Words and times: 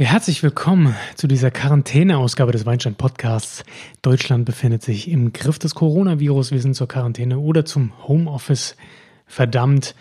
Ja, 0.00 0.06
herzlich 0.06 0.42
willkommen 0.42 0.96
zu 1.14 1.26
dieser 1.26 1.50
Quarantäne-Ausgabe 1.50 2.52
des 2.52 2.64
Weinstein 2.64 2.94
Podcasts. 2.94 3.64
Deutschland 4.00 4.46
befindet 4.46 4.82
sich 4.82 5.10
im 5.10 5.34
Griff 5.34 5.58
des 5.58 5.74
Coronavirus. 5.74 6.52
Wir 6.52 6.60
sind 6.62 6.72
zur 6.74 6.88
Quarantäne 6.88 7.38
oder 7.38 7.66
zum 7.66 7.92
Homeoffice 8.08 8.76
verdammt. 9.26 9.94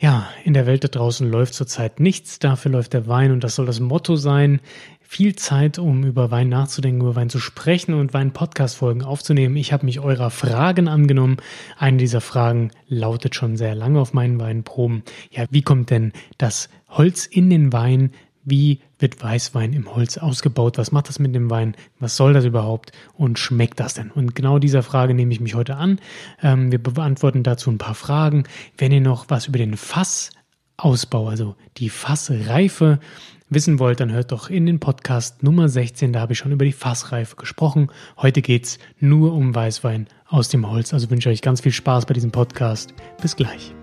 Ja, 0.00 0.28
in 0.42 0.54
der 0.54 0.66
Welt 0.66 0.82
da 0.82 0.88
draußen 0.88 1.30
läuft 1.30 1.54
zurzeit 1.54 2.00
nichts. 2.00 2.40
Dafür 2.40 2.72
läuft 2.72 2.94
der 2.94 3.06
Wein 3.06 3.30
und 3.30 3.44
das 3.44 3.54
soll 3.54 3.66
das 3.66 3.78
Motto 3.78 4.16
sein. 4.16 4.58
Viel 5.00 5.36
Zeit, 5.36 5.78
um 5.78 6.02
über 6.02 6.32
Wein 6.32 6.48
nachzudenken, 6.48 7.02
über 7.02 7.14
Wein 7.14 7.30
zu 7.30 7.38
sprechen 7.38 7.94
und 7.94 8.12
Wein-Podcast-Folgen 8.12 9.04
aufzunehmen. 9.04 9.54
Ich 9.54 9.72
habe 9.72 9.86
mich 9.86 10.00
eurer 10.00 10.30
Fragen 10.30 10.88
angenommen. 10.88 11.36
Eine 11.78 11.98
dieser 11.98 12.20
Fragen 12.20 12.72
lautet 12.88 13.36
schon 13.36 13.56
sehr 13.56 13.76
lange 13.76 14.00
auf 14.00 14.14
meinen 14.14 14.40
Weinproben. 14.40 15.04
Ja, 15.30 15.44
wie 15.50 15.62
kommt 15.62 15.90
denn 15.90 16.12
das 16.38 16.68
Holz 16.88 17.26
in 17.26 17.50
den 17.50 17.72
Wein? 17.72 18.10
Wie 18.44 18.80
wird 18.98 19.22
Weißwein 19.22 19.72
im 19.72 19.94
Holz 19.94 20.18
ausgebaut? 20.18 20.76
Was 20.76 20.92
macht 20.92 21.08
das 21.08 21.18
mit 21.18 21.34
dem 21.34 21.50
Wein? 21.50 21.74
Was 21.98 22.16
soll 22.16 22.34
das 22.34 22.44
überhaupt? 22.44 22.92
Und 23.14 23.38
schmeckt 23.38 23.80
das 23.80 23.94
denn? 23.94 24.10
Und 24.10 24.34
genau 24.34 24.58
dieser 24.58 24.82
Frage 24.82 25.14
nehme 25.14 25.32
ich 25.32 25.40
mich 25.40 25.54
heute 25.54 25.76
an. 25.76 25.98
Ähm, 26.42 26.70
wir 26.70 26.82
beantworten 26.82 27.42
dazu 27.42 27.70
ein 27.70 27.78
paar 27.78 27.94
Fragen. 27.94 28.44
Wenn 28.76 28.92
ihr 28.92 29.00
noch 29.00 29.26
was 29.28 29.46
über 29.46 29.58
den 29.58 29.76
Fassausbau, 29.76 31.28
also 31.28 31.56
die 31.78 31.88
Fassreife 31.88 33.00
wissen 33.48 33.78
wollt, 33.78 34.00
dann 34.00 34.12
hört 34.12 34.32
doch 34.32 34.50
in 34.50 34.66
den 34.66 34.80
Podcast 34.80 35.42
Nummer 35.42 35.68
16, 35.68 36.12
da 36.12 36.20
habe 36.20 36.32
ich 36.32 36.38
schon 36.38 36.52
über 36.52 36.64
die 36.64 36.72
Fassreife 36.72 37.36
gesprochen. 37.36 37.90
Heute 38.18 38.42
geht 38.42 38.64
es 38.64 38.78
nur 38.98 39.32
um 39.32 39.54
Weißwein 39.54 40.08
aus 40.26 40.48
dem 40.48 40.68
Holz. 40.68 40.92
Also 40.92 41.10
wünsche 41.10 41.30
ich 41.30 41.38
euch 41.38 41.42
ganz 41.42 41.60
viel 41.60 41.72
Spaß 41.72 42.06
bei 42.06 42.14
diesem 42.14 42.30
Podcast. 42.30 42.92
Bis 43.22 43.36
gleich. 43.36 43.74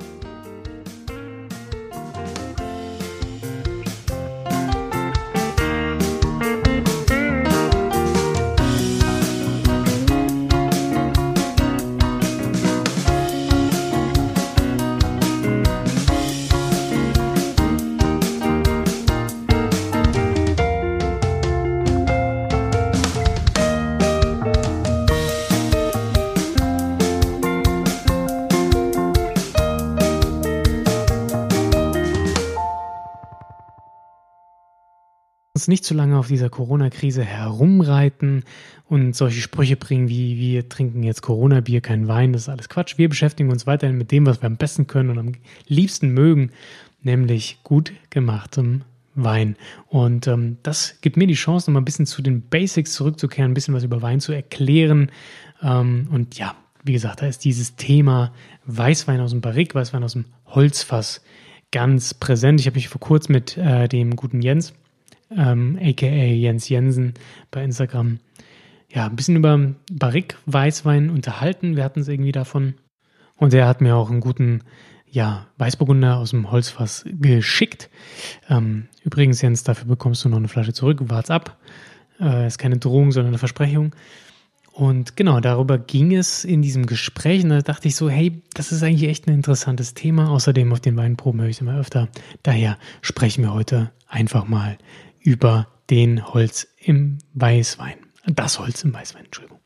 Uns 35.62 35.68
nicht 35.68 35.86
zu 35.86 35.94
lange 35.94 36.18
auf 36.18 36.28
dieser 36.28 36.50
Corona-Krise 36.50 37.24
herumreiten 37.24 38.44
und 38.90 39.16
solche 39.16 39.42
Sprüche 39.42 39.76
bringen 39.76 40.10
wie 40.10 40.40
wir 40.40 40.70
trinken 40.70 41.04
jetzt 41.04 41.22
Corona-Bier, 41.22 41.82
kein 41.82 42.08
Wein, 42.08 42.34
das 42.34 42.44
ist 42.44 42.50
alles 42.50 42.68
Quatsch. 42.68 42.98
Wir 42.98 43.10
beschäftigen 43.10 43.52
uns 43.52 43.68
weiterhin 43.68 43.96
mit 43.96 44.12
dem, 44.12 44.26
was 44.26 44.42
wir 44.42 44.48
am 44.48 44.58
besten 44.58 44.88
können 44.88 45.12
und 45.12 45.20
am 45.20 45.34
liebsten 45.68 46.10
mögen, 46.10 46.50
nämlich 47.04 47.60
gut 47.64 47.94
gemachtem 48.10 48.82
Wein. 49.14 49.56
Und 49.88 50.26
ähm, 50.26 50.58
das 50.64 50.96
gibt 51.02 51.16
mir 51.16 51.28
die 51.28 51.36
Chance, 51.36 51.70
noch 51.70 51.74
mal 51.76 51.82
ein 51.82 51.86
bisschen 51.86 52.08
zu 52.08 52.24
den 52.24 52.42
Basics 52.42 52.94
zurückzukehren, 52.94 53.52
ein 53.52 53.54
bisschen 53.54 53.76
was 53.76 53.84
über 53.84 54.02
Wein 54.02 54.20
zu 54.20 54.32
erklären. 54.32 55.12
Ähm, 55.62 56.08
und 56.12 56.40
ja, 56.40 56.56
wie 56.84 56.94
gesagt, 56.94 57.22
da 57.22 57.28
ist 57.28 57.46
dieses 57.46 57.76
Thema 57.76 58.34
Weißwein 58.66 59.20
aus 59.20 59.30
dem 59.30 59.42
Barrik, 59.42 59.76
Weißwein 59.76 60.04
aus 60.04 60.14
dem 60.14 60.26
Holzfass 60.48 61.22
ganz 61.72 62.16
präsent. 62.16 62.60
Ich 62.60 62.66
habe 62.66 62.78
mich 62.78 62.90
vor 62.90 63.00
kurzem 63.00 63.34
mit 63.34 63.58
äh, 63.58 63.88
dem 63.88 64.16
guten 64.16 64.42
Jens 64.42 64.74
ähm, 65.36 65.80
aka 65.82 66.06
Jens 66.06 66.70
Jensen 66.70 67.14
bei 67.52 67.64
Instagram, 67.64 68.20
ja, 68.90 69.08
ein 69.08 69.16
bisschen 69.16 69.38
über 69.38 69.74
Barrique 69.92 70.36
Weißwein 70.46 71.10
unterhalten. 71.10 71.76
Wir 71.76 71.84
hatten 71.84 72.02
es 72.02 72.08
irgendwie 72.08 72.32
davon. 72.32 72.76
Und 73.38 73.54
er 73.54 73.68
hat 73.68 73.82
mir 73.82 73.96
auch 73.96 74.12
einen 74.12 74.20
guten, 74.20 74.64
ja, 75.10 75.48
Weißburgunder 75.58 76.18
aus 76.18 76.32
dem 76.32 76.52
Holzfass 76.52 77.06
geschickt. 77.06 77.90
Ähm, 78.50 78.88
übrigens, 79.04 79.42
Jens, 79.42 79.64
dafür 79.64 79.88
bekommst 79.88 80.24
du 80.24 80.30
noch 80.30 80.38
eine 80.38 80.48
Flasche 80.48 80.74
zurück. 80.74 81.00
Wart's 81.06 81.32
ab. 81.32 81.58
Äh, 82.20 82.48
ist 82.48 82.60
keine 82.60 82.78
Drohung, 82.78 83.12
sondern 83.12 83.32
eine 83.32 83.40
Versprechung. 83.40 83.96
Und 84.74 85.18
genau, 85.18 85.40
darüber 85.40 85.78
ging 85.78 86.16
es 86.16 86.46
in 86.46 86.62
diesem 86.62 86.86
Gespräch. 86.86 87.44
Und 87.44 87.50
da 87.50 87.62
dachte 87.62 87.88
ich 87.88 87.96
so, 87.96 88.10
hey, 88.10 88.42
das 88.54 88.72
ist 88.72 88.84
eigentlich 88.84 89.10
echt 89.10 89.28
ein 89.28 89.34
interessantes 89.34 89.94
Thema. 89.94 90.30
Außerdem 90.30 90.72
auf 90.72 90.80
den 90.80 90.96
Weinproben 90.96 91.42
höre 91.42 91.50
ich 91.50 91.58
es 91.58 91.62
immer 91.62 91.78
öfter. 91.78 92.08
Daher 92.44 92.78
sprechen 93.02 93.44
wir 93.44 93.54
heute 93.54 93.92
einfach 94.08 94.48
mal 94.48 94.78
über 95.22 95.68
den 95.90 96.34
Holz 96.34 96.68
im 96.78 97.18
Weißwein. 97.34 97.96
Das 98.26 98.60
Holz 98.60 98.84
im 98.84 98.94
Weißwein, 98.94 99.26
Entschuldigung. 99.26 99.62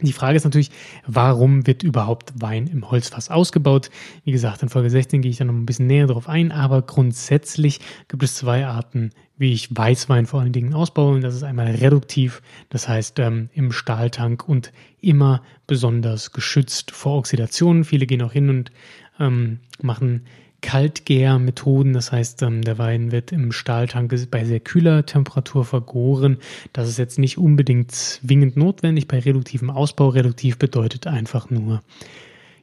Die 0.00 0.12
Frage 0.12 0.36
ist 0.36 0.44
natürlich, 0.44 0.72
warum 1.06 1.68
wird 1.68 1.84
überhaupt 1.84 2.32
Wein 2.40 2.66
im 2.66 2.90
Holzfass 2.90 3.30
ausgebaut? 3.30 3.90
Wie 4.24 4.32
gesagt, 4.32 4.62
in 4.62 4.68
Folge 4.68 4.90
16 4.90 5.22
gehe 5.22 5.30
ich 5.30 5.36
da 5.36 5.44
noch 5.44 5.54
ein 5.54 5.66
bisschen 5.66 5.86
näher 5.86 6.08
drauf 6.08 6.28
ein, 6.28 6.50
aber 6.50 6.82
grundsätzlich 6.82 7.78
gibt 8.08 8.24
es 8.24 8.34
zwei 8.34 8.66
Arten, 8.66 9.10
wie 9.36 9.52
ich 9.52 9.74
Weißwein 9.74 10.26
vor 10.26 10.40
allen 10.40 10.52
Dingen 10.52 10.74
ausbaue. 10.74 11.14
Und 11.14 11.20
das 11.20 11.36
ist 11.36 11.44
einmal 11.44 11.68
reduktiv, 11.68 12.42
das 12.70 12.88
heißt 12.88 13.20
ähm, 13.20 13.50
im 13.54 13.70
Stahltank 13.70 14.48
und 14.48 14.72
immer 15.00 15.42
besonders 15.68 16.32
geschützt 16.32 16.90
vor 16.90 17.16
Oxidation. 17.16 17.84
Viele 17.84 18.06
gehen 18.06 18.22
auch 18.22 18.32
hin 18.32 18.50
und 18.50 18.72
ähm, 19.20 19.60
machen 19.80 20.26
Kaltgärmethoden. 20.64 21.92
Das 21.92 22.10
heißt, 22.10 22.40
ähm, 22.40 22.62
der 22.62 22.78
Wein 22.78 23.12
wird 23.12 23.32
im 23.32 23.52
Stahltank 23.52 24.14
bei 24.30 24.46
sehr 24.46 24.60
kühler 24.60 25.04
Temperatur 25.04 25.66
vergoren. 25.66 26.38
Das 26.72 26.88
ist 26.88 26.96
jetzt 26.96 27.18
nicht 27.18 27.36
unbedingt 27.36 27.92
zwingend 27.92 28.56
notwendig 28.56 29.06
bei 29.06 29.18
reduktivem 29.18 29.68
Ausbau. 29.68 30.08
Reduktiv 30.08 30.56
bedeutet 30.56 31.06
einfach 31.06 31.50
nur, 31.50 31.82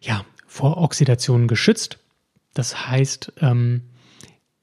ja, 0.02 0.26
vor 0.48 0.78
Oxidation 0.78 1.48
geschützt. 1.48 2.00
Das 2.56 2.88
heißt, 2.88 3.34
ähm, 3.40 3.82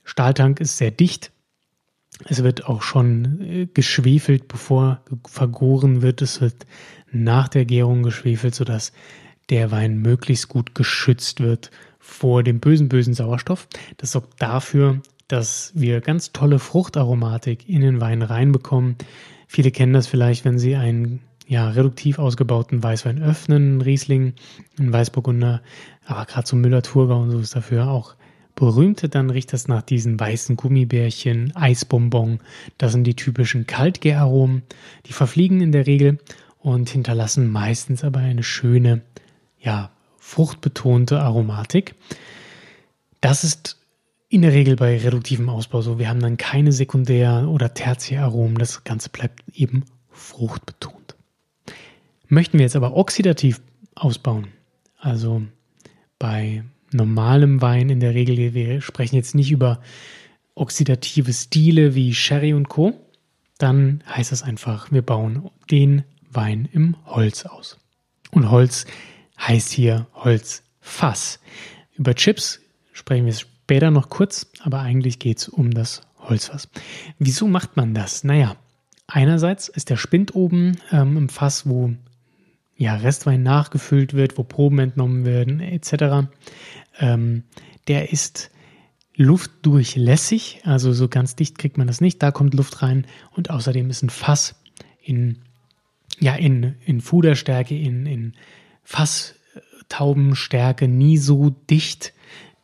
Stahltank 0.02 0.58
ist 0.58 0.76
sehr 0.76 0.90
dicht. 0.90 1.30
Es 2.24 2.42
wird 2.42 2.66
auch 2.66 2.82
schon 2.82 3.40
äh, 3.40 3.68
geschwefelt, 3.72 4.48
bevor 4.48 5.00
vergoren 5.24 6.02
wird. 6.02 6.22
Es 6.22 6.40
wird 6.40 6.66
nach 7.12 7.46
der 7.46 7.66
Gärung 7.66 8.02
geschwefelt, 8.02 8.56
sodass 8.56 8.92
der 9.50 9.70
Wein 9.70 9.98
möglichst 9.98 10.48
gut 10.48 10.74
geschützt 10.74 11.40
wird 11.40 11.70
vor 11.98 12.42
dem 12.42 12.60
bösen, 12.60 12.88
bösen 12.88 13.14
Sauerstoff. 13.14 13.68
Das 13.96 14.12
sorgt 14.12 14.40
dafür, 14.40 15.00
dass 15.28 15.72
wir 15.74 16.00
ganz 16.00 16.32
tolle 16.32 16.58
Fruchtaromatik 16.58 17.68
in 17.68 17.82
den 17.82 18.00
Wein 18.00 18.22
reinbekommen. 18.22 18.96
Viele 19.46 19.70
kennen 19.70 19.92
das 19.92 20.06
vielleicht, 20.06 20.44
wenn 20.44 20.58
sie 20.58 20.76
einen 20.76 21.20
ja, 21.46 21.68
reduktiv 21.68 22.18
ausgebauten 22.18 22.82
Weißwein 22.82 23.22
öffnen, 23.22 23.80
Riesling, 23.80 24.34
ein 24.78 24.92
Weißburgunder, 24.92 25.62
aber 26.04 26.26
gerade 26.26 26.46
so 26.46 26.56
Müller-Thurgau 26.56 27.22
und 27.22 27.30
so 27.30 27.38
ist 27.38 27.56
dafür 27.56 27.88
auch 27.88 28.14
berühmt, 28.54 29.14
dann 29.14 29.30
riecht 29.30 29.52
das 29.52 29.68
nach 29.68 29.82
diesen 29.82 30.18
weißen 30.18 30.56
Gummibärchen, 30.56 31.54
Eisbonbon. 31.54 32.40
Das 32.76 32.92
sind 32.92 33.04
die 33.04 33.14
typischen 33.14 33.66
Kaltgäraromen. 33.66 34.62
Die 35.06 35.12
verfliegen 35.12 35.60
in 35.60 35.72
der 35.72 35.86
Regel 35.86 36.18
und 36.58 36.90
hinterlassen 36.90 37.48
meistens 37.50 38.02
aber 38.02 38.18
eine 38.18 38.42
schöne, 38.42 39.02
ja, 39.60 39.90
fruchtbetonte 40.18 41.20
Aromatik. 41.20 41.94
Das 43.20 43.44
ist 43.44 43.76
in 44.28 44.42
der 44.42 44.52
Regel 44.52 44.76
bei 44.76 44.98
reduktivem 44.98 45.48
Ausbau 45.48 45.80
so. 45.80 45.98
Wir 45.98 46.08
haben 46.08 46.20
dann 46.20 46.36
keine 46.36 46.72
Sekundär- 46.72 47.48
oder 47.48 47.72
Tertiäraromen. 47.72 48.58
Das 48.58 48.84
Ganze 48.84 49.08
bleibt 49.08 49.42
eben 49.54 49.84
fruchtbetont. 50.10 51.16
Möchten 52.28 52.58
wir 52.58 52.64
jetzt 52.64 52.76
aber 52.76 52.94
oxidativ 52.94 53.60
ausbauen, 53.94 54.48
also 54.98 55.42
bei 56.18 56.62
normalem 56.92 57.62
Wein 57.62 57.88
in 57.90 58.00
der 58.00 58.14
Regel, 58.14 58.54
wir 58.54 58.80
sprechen 58.80 59.16
jetzt 59.16 59.34
nicht 59.34 59.50
über 59.50 59.80
oxidative 60.54 61.32
Stile 61.32 61.94
wie 61.94 62.14
Sherry 62.14 62.52
und 62.52 62.68
Co., 62.68 62.92
dann 63.58 64.04
heißt 64.08 64.30
das 64.30 64.42
einfach, 64.42 64.92
wir 64.92 65.02
bauen 65.02 65.50
den 65.70 66.04
Wein 66.30 66.68
im 66.72 66.96
Holz 67.06 67.44
aus. 67.44 67.78
Und 68.30 68.50
Holz 68.50 68.86
heißt 69.38 69.70
hier 69.70 70.06
Holzfass. 70.14 71.40
Über 71.96 72.14
Chips 72.14 72.60
sprechen 72.92 73.26
wir 73.26 73.34
später 73.34 73.90
noch 73.90 74.08
kurz, 74.08 74.46
aber 74.60 74.80
eigentlich 74.80 75.18
geht 75.18 75.38
es 75.38 75.48
um 75.48 75.72
das 75.72 76.02
Holzfass. 76.18 76.68
Wieso 77.18 77.46
macht 77.46 77.76
man 77.76 77.94
das? 77.94 78.24
Naja, 78.24 78.56
einerseits 79.06 79.68
ist 79.68 79.90
der 79.90 79.96
Spind 79.96 80.34
oben 80.34 80.78
ähm, 80.92 81.16
im 81.16 81.28
Fass, 81.28 81.68
wo 81.68 81.94
ja, 82.76 82.94
Restwein 82.94 83.42
nachgefüllt 83.42 84.14
wird, 84.14 84.38
wo 84.38 84.44
Proben 84.44 84.78
entnommen 84.78 85.26
werden, 85.26 85.60
etc. 85.60 86.28
Ähm, 87.00 87.42
der 87.88 88.12
ist 88.12 88.50
luftdurchlässig, 89.16 90.60
also 90.62 90.92
so 90.92 91.08
ganz 91.08 91.34
dicht 91.34 91.58
kriegt 91.58 91.76
man 91.76 91.88
das 91.88 92.00
nicht. 92.00 92.22
Da 92.22 92.30
kommt 92.30 92.54
Luft 92.54 92.80
rein 92.82 93.04
und 93.32 93.50
außerdem 93.50 93.90
ist 93.90 94.02
ein 94.02 94.10
Fass 94.10 94.54
in, 95.02 95.38
ja, 96.20 96.36
in, 96.36 96.76
in 96.86 97.00
Fuderstärke, 97.00 97.76
in, 97.76 98.06
in 98.06 98.34
Fasstaubenstärke 98.88 100.88
nie 100.88 101.18
so 101.18 101.50
dicht, 101.50 102.14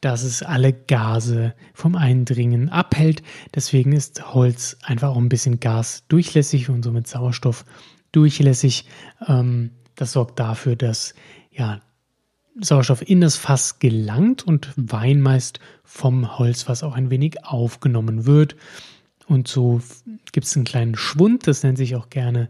dass 0.01 0.23
es 0.23 0.43
alle 0.43 0.73
Gase 0.73 1.55
vom 1.75 1.97
Eindringen 1.97 2.71
abhält. 2.71 3.23
Deswegen 3.55 3.93
ist 3.93 4.33
Holz 4.33 4.79
einfach 4.83 5.11
auch 5.11 5.19
ein 5.19 5.29
bisschen 5.29 5.61
gasdurchlässig 5.61 6.71
und 6.71 6.83
somit 6.83 7.09
Sauerstoff 7.09 7.67
durchlässig. 8.13 8.87
Ähm, 9.27 9.73
das 9.97 10.13
sorgt 10.13 10.41
dafür, 10.41 10.77
dass 10.77 11.15
ja, 11.51 11.83
Sauerstoff 12.59 13.07
in 13.07 13.21
das 13.21 13.37
Fass 13.37 13.79
gelangt 13.79 14.47
und 14.47 14.73
Wein 14.77 15.21
meist 15.21 15.61
vom 15.83 16.39
Holzfass 16.39 16.83
auch 16.83 16.95
ein 16.95 17.11
wenig 17.11 17.45
aufgenommen 17.45 18.25
wird. 18.25 18.57
Und 19.27 19.47
so 19.47 19.83
gibt 20.33 20.47
es 20.47 20.57
einen 20.57 20.65
kleinen 20.65 20.97
Schwund, 20.97 21.47
das 21.47 21.63
nennt 21.63 21.77
sich 21.77 21.97
auch 21.97 22.09
gerne 22.09 22.49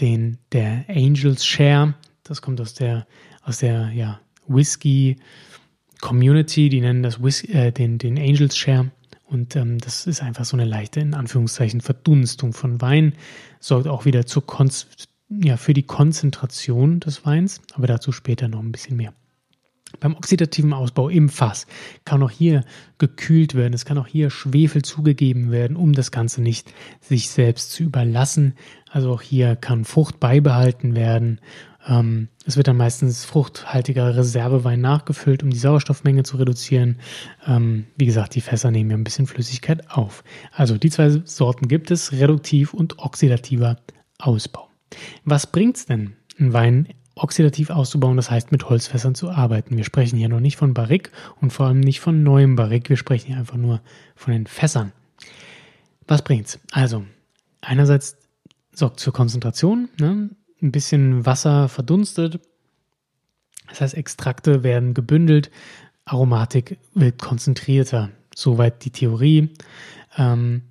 den, 0.00 0.36
der 0.52 0.84
Angels 0.88 1.46
Share. 1.46 1.94
Das 2.28 2.42
kommt 2.42 2.60
aus 2.60 2.74
der, 2.74 3.06
aus 3.42 3.58
der 3.58 3.90
ja, 3.92 4.20
Whisky 4.46 5.16
Community, 6.00 6.68
die 6.68 6.80
nennen 6.80 7.02
das 7.02 7.22
Whis 7.22 7.44
äh, 7.44 7.72
den, 7.72 7.98
den 7.98 8.18
Angels 8.18 8.56
Share. 8.56 8.90
Und 9.24 9.56
ähm, 9.56 9.78
das 9.78 10.06
ist 10.06 10.22
einfach 10.22 10.44
so 10.44 10.56
eine 10.56 10.64
leichte, 10.64 11.00
in 11.00 11.14
Anführungszeichen, 11.14 11.80
Verdunstung 11.80 12.52
von 12.52 12.80
Wein. 12.80 13.14
Sorgt 13.60 13.88
auch 13.88 14.04
wieder 14.04 14.26
zur 14.26 14.44
ja, 15.28 15.56
für 15.56 15.74
die 15.74 15.82
Konzentration 15.82 17.00
des 17.00 17.24
Weins, 17.24 17.60
aber 17.74 17.86
dazu 17.86 18.12
später 18.12 18.46
noch 18.48 18.60
ein 18.60 18.70
bisschen 18.70 18.96
mehr. 18.96 19.12
Beim 20.00 20.14
oxidativen 20.14 20.72
Ausbau 20.72 21.08
im 21.08 21.28
Fass 21.28 21.66
kann 22.04 22.22
auch 22.22 22.30
hier 22.30 22.64
gekühlt 22.98 23.54
werden, 23.54 23.72
es 23.72 23.84
kann 23.84 23.98
auch 23.98 24.06
hier 24.06 24.30
Schwefel 24.30 24.82
zugegeben 24.82 25.50
werden, 25.50 25.76
um 25.76 25.92
das 25.92 26.10
Ganze 26.10 26.42
nicht 26.42 26.72
sich 27.00 27.30
selbst 27.30 27.72
zu 27.72 27.84
überlassen. 27.84 28.54
Also 28.90 29.12
auch 29.12 29.22
hier 29.22 29.56
kann 29.56 29.84
Frucht 29.84 30.20
beibehalten 30.20 30.94
werden. 30.96 31.40
Ähm, 31.86 32.28
es 32.44 32.56
wird 32.56 32.68
dann 32.68 32.76
meistens 32.76 33.24
fruchthaltiger 33.24 34.16
Reservewein 34.16 34.80
nachgefüllt, 34.80 35.42
um 35.42 35.50
die 35.50 35.58
Sauerstoffmenge 35.58 36.22
zu 36.22 36.36
reduzieren. 36.36 36.98
Ähm, 37.46 37.86
wie 37.96 38.06
gesagt, 38.06 38.34
die 38.34 38.40
Fässer 38.40 38.70
nehmen 38.70 38.90
ja 38.90 38.96
ein 38.96 39.04
bisschen 39.04 39.26
Flüssigkeit 39.26 39.90
auf. 39.90 40.24
Also 40.52 40.78
die 40.78 40.90
zwei 40.90 41.10
Sorten 41.10 41.68
gibt 41.68 41.90
es, 41.90 42.12
reduktiv 42.12 42.74
und 42.74 42.98
oxidativer 42.98 43.76
Ausbau. 44.18 44.68
Was 45.24 45.46
bringt 45.46 45.76
es 45.76 45.86
denn, 45.86 46.16
einen 46.38 46.52
Wein 46.52 46.88
oxidativ 47.16 47.70
auszubauen, 47.70 48.16
das 48.16 48.30
heißt 48.30 48.52
mit 48.52 48.68
Holzfässern 48.68 49.14
zu 49.14 49.30
arbeiten. 49.30 49.76
Wir 49.76 49.84
sprechen 49.84 50.18
hier 50.18 50.28
noch 50.28 50.40
nicht 50.40 50.56
von 50.56 50.74
Barrique 50.74 51.10
und 51.40 51.50
vor 51.50 51.66
allem 51.66 51.80
nicht 51.80 52.00
von 52.00 52.22
neuem 52.22 52.56
Barrique, 52.56 52.90
wir 52.90 52.96
sprechen 52.96 53.28
hier 53.28 53.38
einfach 53.38 53.56
nur 53.56 53.80
von 54.14 54.32
den 54.32 54.46
Fässern. 54.46 54.92
Was 56.06 56.22
bringt's? 56.22 56.60
Also, 56.72 57.04
einerseits 57.62 58.18
sorgt 58.72 59.00
für 59.00 59.12
Konzentration, 59.12 59.88
ne? 59.98 60.30
Ein 60.62 60.72
bisschen 60.72 61.26
Wasser 61.26 61.68
verdunstet, 61.68 62.40
das 63.68 63.80
heißt 63.80 63.94
Extrakte 63.94 64.62
werden 64.62 64.94
gebündelt, 64.94 65.50
Aromatik 66.04 66.78
wird 66.94 67.20
konzentrierter, 67.20 68.10
soweit 68.34 68.84
die 68.84 68.90
Theorie. 68.90 69.50
Ähm, 70.16 70.62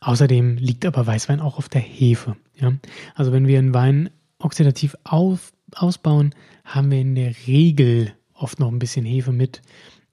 außerdem 0.00 0.56
liegt 0.56 0.86
aber 0.86 1.06
Weißwein 1.06 1.40
auch 1.40 1.58
auf 1.58 1.68
der 1.68 1.80
Hefe. 1.80 2.36
Ja? 2.54 2.72
Also 3.14 3.32
wenn 3.32 3.46
wir 3.46 3.58
einen 3.58 3.74
Wein 3.74 4.10
oxidativ 4.38 4.96
auf, 5.04 5.52
ausbauen, 5.74 6.34
haben 6.64 6.90
wir 6.90 7.00
in 7.00 7.14
der 7.14 7.34
Regel 7.46 8.12
oft 8.32 8.60
noch 8.60 8.68
ein 8.68 8.78
bisschen 8.78 9.04
Hefe 9.04 9.32
mit 9.32 9.62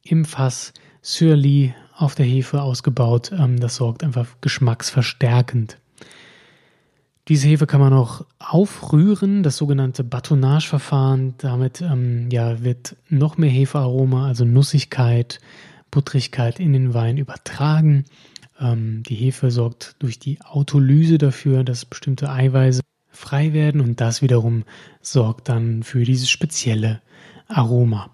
im 0.02 0.26
Fass. 0.26 0.74
Surly 1.06 1.76
auf 1.96 2.16
der 2.16 2.26
Hefe 2.26 2.62
ausgebaut. 2.62 3.32
Ähm, 3.38 3.60
das 3.60 3.76
sorgt 3.76 4.04
einfach 4.04 4.28
geschmacksverstärkend. 4.42 5.78
Diese 7.30 7.48
Hefe 7.48 7.68
kann 7.68 7.80
man 7.80 7.94
auch 7.94 8.26
aufrühren, 8.38 9.44
das 9.44 9.56
sogenannte 9.56 10.04
Batonnage-Verfahren. 10.04 11.36
Damit 11.38 11.82
ähm, 11.82 12.30
ja, 12.30 12.64
wird 12.64 12.98
noch 13.08 13.38
mehr 13.38 13.50
Hefearoma, 13.50 14.28
also 14.28 14.44
Nussigkeit, 14.44 15.40
Buttrigkeit 15.90 16.60
in 16.60 16.74
den 16.74 16.94
Wein 16.94 17.18
übertragen. 17.18 18.04
Ähm, 18.60 19.04
die 19.04 19.16
Hefe 19.16 19.52
sorgt 19.52 19.96
durch 20.00 20.20
die 20.20 20.42
Autolyse 20.42 21.18
dafür, 21.18 21.64
dass 21.64 21.86
bestimmte 21.86 22.30
Eiweiße 22.30 22.82
frei 23.10 23.54
werden 23.54 23.80
und 23.80 24.02
das 24.02 24.22
wiederum 24.22 24.64
sorgt 25.02 25.48
dann 25.48 25.84
für 25.84 26.04
dieses 26.04 26.30
spezielle 26.30 27.02
Aroma, 27.48 28.10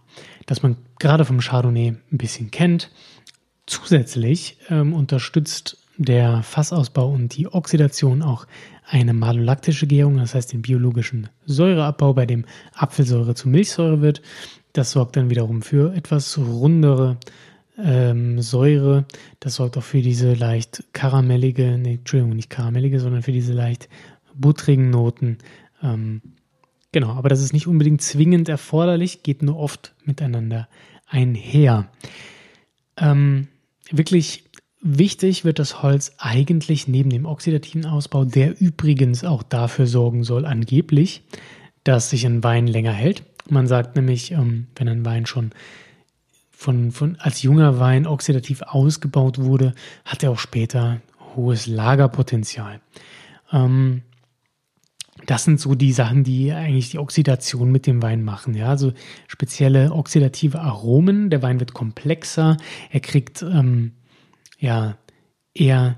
das 0.45 0.61
man 0.61 0.77
gerade 0.99 1.25
vom 1.25 1.39
Chardonnay 1.39 1.95
ein 2.11 2.17
bisschen 2.17 2.51
kennt. 2.51 2.91
Zusätzlich 3.65 4.57
ähm, 4.69 4.93
unterstützt 4.93 5.78
der 5.99 6.43
Fassausbau 6.43 7.11
und 7.11 7.35
die 7.35 7.47
Oxidation 7.47 8.21
auch 8.21 8.47
eine 8.85 9.13
malolaktische 9.13 9.85
Gärung, 9.85 10.17
das 10.17 10.33
heißt 10.33 10.53
den 10.53 10.61
biologischen 10.61 11.29
Säureabbau, 11.45 12.13
bei 12.13 12.25
dem 12.25 12.45
Apfelsäure 12.73 13.35
zu 13.35 13.49
Milchsäure 13.49 14.01
wird. 14.01 14.21
Das 14.73 14.91
sorgt 14.91 15.17
dann 15.17 15.29
wiederum 15.29 15.61
für 15.61 15.93
etwas 15.93 16.37
rundere 16.37 17.17
ähm, 17.77 18.41
Säure. 18.41 19.05
Das 19.41 19.55
sorgt 19.55 19.77
auch 19.77 19.83
für 19.83 20.01
diese 20.01 20.33
leicht 20.33 20.85
karamellige, 20.93 21.77
nee, 21.77 21.95
Entschuldigung, 21.95 22.35
nicht 22.35 22.49
karamellige, 22.49 22.99
sondern 22.99 23.21
für 23.21 23.33
diese 23.33 23.53
leicht 23.53 23.89
buttrigen 24.33 24.89
Noten. 24.89 25.37
Ähm, 25.83 26.21
genau, 26.93 27.09
aber 27.09 27.27
das 27.27 27.41
ist 27.41 27.51
nicht 27.51 27.67
unbedingt 27.67 28.01
zwingend 28.01 28.47
erforderlich, 28.47 29.21
geht 29.21 29.43
nur 29.43 29.57
oft 29.57 29.93
miteinander 30.05 30.69
einher. 31.07 31.89
Ähm, 32.95 33.47
wirklich 33.91 34.48
wichtig 34.81 35.45
wird 35.45 35.59
das 35.59 35.81
Holz 35.81 36.13
eigentlich 36.17 36.87
neben 36.87 37.09
dem 37.09 37.25
oxidativen 37.25 37.85
Ausbau, 37.85 38.25
der 38.25 38.59
übrigens 38.59 39.23
auch 39.23 39.43
dafür 39.43 39.87
sorgen 39.87 40.23
soll, 40.23 40.45
angeblich, 40.45 41.23
dass 41.83 42.09
sich 42.09 42.25
ein 42.25 42.43
Wein 42.43 42.67
länger 42.67 42.93
hält. 42.93 43.23
Man 43.49 43.67
sagt 43.67 43.95
nämlich, 43.95 44.31
ähm, 44.31 44.67
wenn 44.75 44.87
ein 44.87 45.05
Wein 45.05 45.25
schon 45.25 45.51
von, 46.51 46.91
von, 46.91 47.15
als 47.19 47.41
junger 47.41 47.79
Wein 47.79 48.05
oxidativ 48.05 48.61
ausgebaut 48.61 49.39
wurde, 49.39 49.73
hat 50.05 50.23
er 50.23 50.31
auch 50.31 50.39
später 50.39 51.01
hohes 51.35 51.67
Lagerpotenzial. 51.67 52.81
Ähm, 53.51 54.03
das 55.25 55.43
sind 55.43 55.59
so 55.59 55.75
die 55.75 55.91
Sachen, 55.93 56.23
die 56.23 56.51
eigentlich 56.51 56.89
die 56.89 56.99
Oxidation 56.99 57.71
mit 57.71 57.87
dem 57.87 58.01
Wein 58.01 58.23
machen. 58.23 58.55
Ja, 58.55 58.69
also 58.69 58.93
spezielle 59.27 59.91
oxidative 59.91 60.59
Aromen. 60.59 61.29
Der 61.29 61.41
Wein 61.41 61.59
wird 61.59 61.73
komplexer. 61.73 62.57
Er 62.89 62.99
kriegt 62.99 63.41
ähm, 63.41 63.93
ja 64.59 64.97
eher 65.53 65.97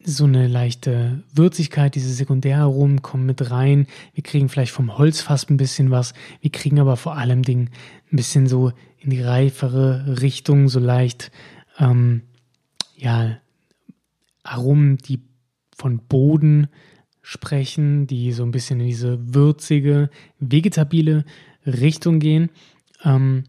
so 0.00 0.24
eine 0.24 0.46
leichte 0.46 1.22
Würzigkeit, 1.34 1.94
diese 1.94 2.12
Sekundäraromen 2.12 3.02
kommen 3.02 3.26
mit 3.26 3.50
rein. 3.50 3.86
Wir 4.14 4.22
kriegen 4.22 4.48
vielleicht 4.48 4.72
vom 4.72 4.96
Holz 4.96 5.20
fast 5.20 5.50
ein 5.50 5.56
bisschen 5.56 5.90
was. 5.90 6.14
Wir 6.40 6.50
kriegen 6.50 6.80
aber 6.80 6.96
vor 6.96 7.16
allem 7.16 7.42
Ding 7.42 7.70
ein 8.10 8.16
bisschen 8.16 8.46
so 8.46 8.72
in 8.98 9.10
die 9.10 9.22
reifere 9.22 10.20
Richtung, 10.20 10.68
so 10.68 10.80
leicht, 10.80 11.30
ähm, 11.78 12.22
ja, 12.96 13.38
Aromen, 14.42 14.96
die 14.96 15.20
von 15.76 15.98
Boden 16.06 16.68
sprechen, 17.20 18.06
die 18.06 18.32
so 18.32 18.42
ein 18.44 18.50
bisschen 18.50 18.80
in 18.80 18.86
diese 18.86 19.34
würzige, 19.34 20.08
vegetabile 20.40 21.24
Richtung 21.66 22.18
gehen 22.18 22.50
ähm, 23.04 23.44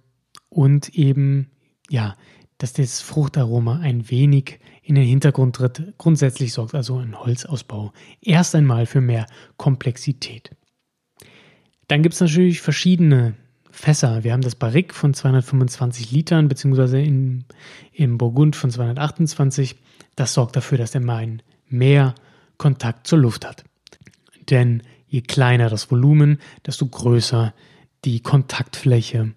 und 0.50 0.90
eben, 0.90 1.48
ja, 1.90 2.16
dass 2.60 2.74
das 2.74 3.02
Fruchtaroma 3.02 3.80
ein 3.80 4.10
wenig 4.12 4.60
in 4.84 4.96
den 4.96 5.06
Hintergrund 5.06 5.56
tritt. 5.56 5.94
Grundsätzlich 5.98 6.54
sorgt 6.54 6.76
also 6.76 6.98
ein 6.98 7.20
Holzausbau 7.20 7.94
erst 8.22 8.54
einmal 8.54 8.86
für 8.86 9.02
mehr 9.02 9.26
Komplexität. 9.58 10.52
Dann 11.88 12.04
gibt 12.04 12.14
es 12.14 12.22
natürlich 12.22 12.62
verschiedene 12.62 13.34
Fässer. 13.72 14.24
Wir 14.24 14.34
haben 14.34 14.42
das 14.42 14.56
Barrique 14.56 14.94
von 14.94 15.14
225 15.14 16.12
Litern, 16.12 16.48
beziehungsweise 16.48 17.00
im 17.02 18.18
Burgund 18.18 18.56
von 18.56 18.70
228. 18.70 19.78
Das 20.16 20.34
sorgt 20.34 20.56
dafür, 20.56 20.78
dass 20.78 20.92
der 20.92 21.08
Wein 21.08 21.42
mehr 21.68 22.14
Kontakt 22.58 23.08
zur 23.08 23.20
Luft 23.20 23.46
hat. 23.46 23.64
Denn 24.50 24.84
je 25.08 25.22
kleiner 25.22 25.70
das 25.70 25.90
Volumen, 25.92 26.40
desto 26.66 26.86
größer 26.88 27.54
die 28.06 28.20
Kontaktfläche 28.20 29.34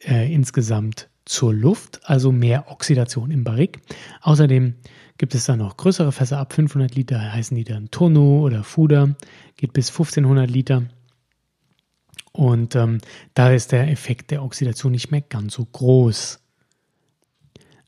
äh, 0.00 0.32
insgesamt 0.32 1.08
zur 1.28 1.52
Luft, 1.52 2.00
also 2.04 2.32
mehr 2.32 2.70
Oxidation 2.70 3.30
im 3.30 3.44
Barrique. 3.44 3.80
Außerdem 4.22 4.74
gibt 5.18 5.34
es 5.34 5.44
dann 5.44 5.58
noch 5.58 5.76
größere 5.76 6.12
Fässer 6.12 6.38
ab 6.38 6.52
500 6.52 6.94
Liter, 6.94 7.20
heißen 7.20 7.56
die 7.56 7.64
dann 7.64 7.90
Tonneau 7.90 8.40
oder 8.40 8.64
Fuder, 8.64 9.14
geht 9.56 9.72
bis 9.72 9.90
1500 9.90 10.50
Liter. 10.50 10.84
Und 12.32 12.76
ähm, 12.76 12.98
da 13.34 13.50
ist 13.50 13.72
der 13.72 13.90
Effekt 13.90 14.30
der 14.30 14.42
Oxidation 14.42 14.92
nicht 14.92 15.10
mehr 15.10 15.22
ganz 15.22 15.54
so 15.54 15.64
groß. 15.64 16.40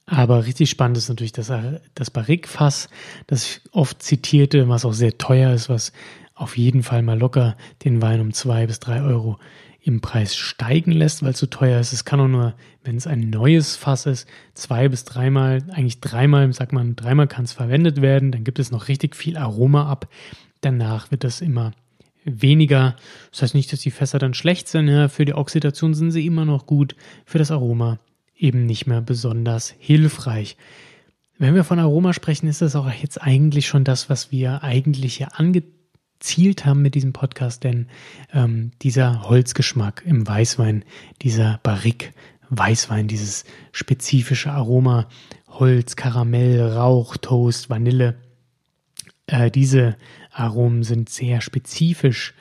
Aber 0.07 0.45
richtig 0.45 0.69
spannend 0.71 0.99
ist 0.99 1.09
natürlich 1.09 1.33
das, 1.33 1.53
das 1.95 2.11
Barrique-Fass, 2.11 2.89
das 3.29 3.61
oft 3.71 4.03
zitierte, 4.03 4.69
was 4.69 4.85
auch 4.85 4.93
sehr 4.93 5.17
teuer 5.19 5.53
ist, 5.53 5.69
was 5.69 5.93
auf 6.35 6.59
jeden 6.59 6.83
Fall 6.83 7.03
mal 7.03 7.19
locker 7.19 7.57
den 7.85 8.03
Wein 8.03 8.21
um 8.21 8.33
zwei 8.33 8.67
bis 8.67 8.81
drei 8.81 9.03
Euro 9.03 9.39
im 9.83 10.01
Preis 10.01 10.37
steigen 10.37 10.93
lässt, 10.93 11.23
weil 11.23 11.33
es 11.33 11.39
so 11.39 11.47
teuer 11.47 11.81
ist. 11.81 11.93
Es 11.93 12.05
kann 12.05 12.21
auch 12.21 12.29
nur, 12.29 12.55
wenn 12.85 12.97
es 12.97 13.07
ein 13.07 13.31
neues 13.31 13.77
Fass 13.77 14.07
ist, 14.07 14.29
zwei 14.55 14.89
bis 14.89 15.05
dreimal, 15.05 15.63
eigentlich 15.71 16.01
dreimal, 16.01 16.53
sagt 16.53 16.73
man, 16.73 16.97
dreimal 16.97 17.27
kann 17.27 17.45
es 17.45 17.53
verwendet 17.53 18.03
werden. 18.03 18.33
Dann 18.33 18.45
gibt 18.45 18.59
es 18.59 18.71
noch 18.71 18.89
richtig 18.89 19.17
viel 19.17 19.37
Aroma 19.37 19.91
ab. 19.91 20.09
Danach 20.61 21.11
wird 21.11 21.25
das 21.25 21.41
immer 21.41 21.73
weniger. 22.25 22.97
Das 23.31 23.43
heißt 23.43 23.55
nicht, 23.55 23.73
dass 23.73 23.81
die 23.81 23.91
Fässer 23.91 24.19
dann 24.19 24.35
schlecht 24.35 24.69
sind. 24.69 24.89
Ja. 24.89 25.09
Für 25.09 25.25
die 25.25 25.35
Oxidation 25.35 25.95
sind 25.95 26.11
sie 26.11 26.27
immer 26.27 26.45
noch 26.45 26.67
gut. 26.67 26.95
Für 27.25 27.39
das 27.39 27.51
Aroma 27.51 27.99
eben 28.37 28.67
nicht 28.67 28.87
mehr 28.87 29.01
besonders 29.01 29.75
hilfreich. 29.79 30.57
Wenn 31.39 31.55
wir 31.55 31.65
von 31.65 31.79
Aroma 31.79 32.13
sprechen, 32.13 32.49
ist 32.49 32.61
das 32.61 32.77
auch 32.77 32.91
jetzt 32.93 33.23
eigentlich 33.23 33.67
schon 33.67 33.85
das, 33.85 34.11
was 34.11 34.31
wir 34.31 34.63
eigentlich 34.63 35.17
hier 35.17 35.39
angezielt 36.21 36.67
haben 36.67 36.83
mit 36.83 36.95
diesem 36.95 37.15
Podcast, 37.15 37.65
denn 37.65 37.87
ähm, 38.35 38.73
dieser 38.83 39.23
Holzgeschmack 39.23 40.03
im 40.05 40.27
Weißwein, 40.29 40.85
dieser 41.23 41.61
Barrique 41.63 42.13
Weißwein, 42.51 43.09
dieses 43.09 43.45
spezifische 43.73 44.51
Aroma, 44.53 45.09
Holz, 45.49 45.97
Karamell, 45.97 46.61
Rauch, 46.61 47.17
Toast, 47.17 47.71
Vanille, 47.71 48.17
äh, 49.29 49.51
diese 49.51 49.97
Aromen 50.31 50.83
sind 50.83 51.09
sehr 51.09 51.41
spezifisch 51.41 52.35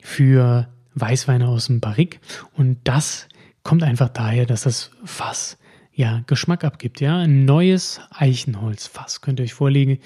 für 0.00 0.68
Weißweine 0.94 1.46
aus 1.46 1.66
dem 1.66 1.80
Barrique 1.80 2.20
und 2.56 2.78
das 2.84 3.28
kommt 3.62 3.82
einfach 3.82 4.08
daher, 4.08 4.46
dass 4.46 4.62
das 4.62 4.92
Fass 5.04 5.58
ja, 5.92 6.22
Geschmack 6.26 6.64
abgibt. 6.64 7.02
Ja, 7.02 7.18
ein 7.18 7.44
neues 7.44 8.00
Eichenholzfass 8.10 9.20
könnt 9.20 9.40
ihr 9.40 9.44
euch 9.44 9.52
vorlegen, 9.52 9.98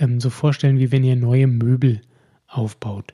ähm, 0.00 0.20
so 0.20 0.30
vorstellen, 0.30 0.80
wie 0.80 0.90
wenn 0.90 1.04
ihr 1.04 1.14
neue 1.14 1.46
Möbel 1.46 2.00
aufbaut. 2.56 3.12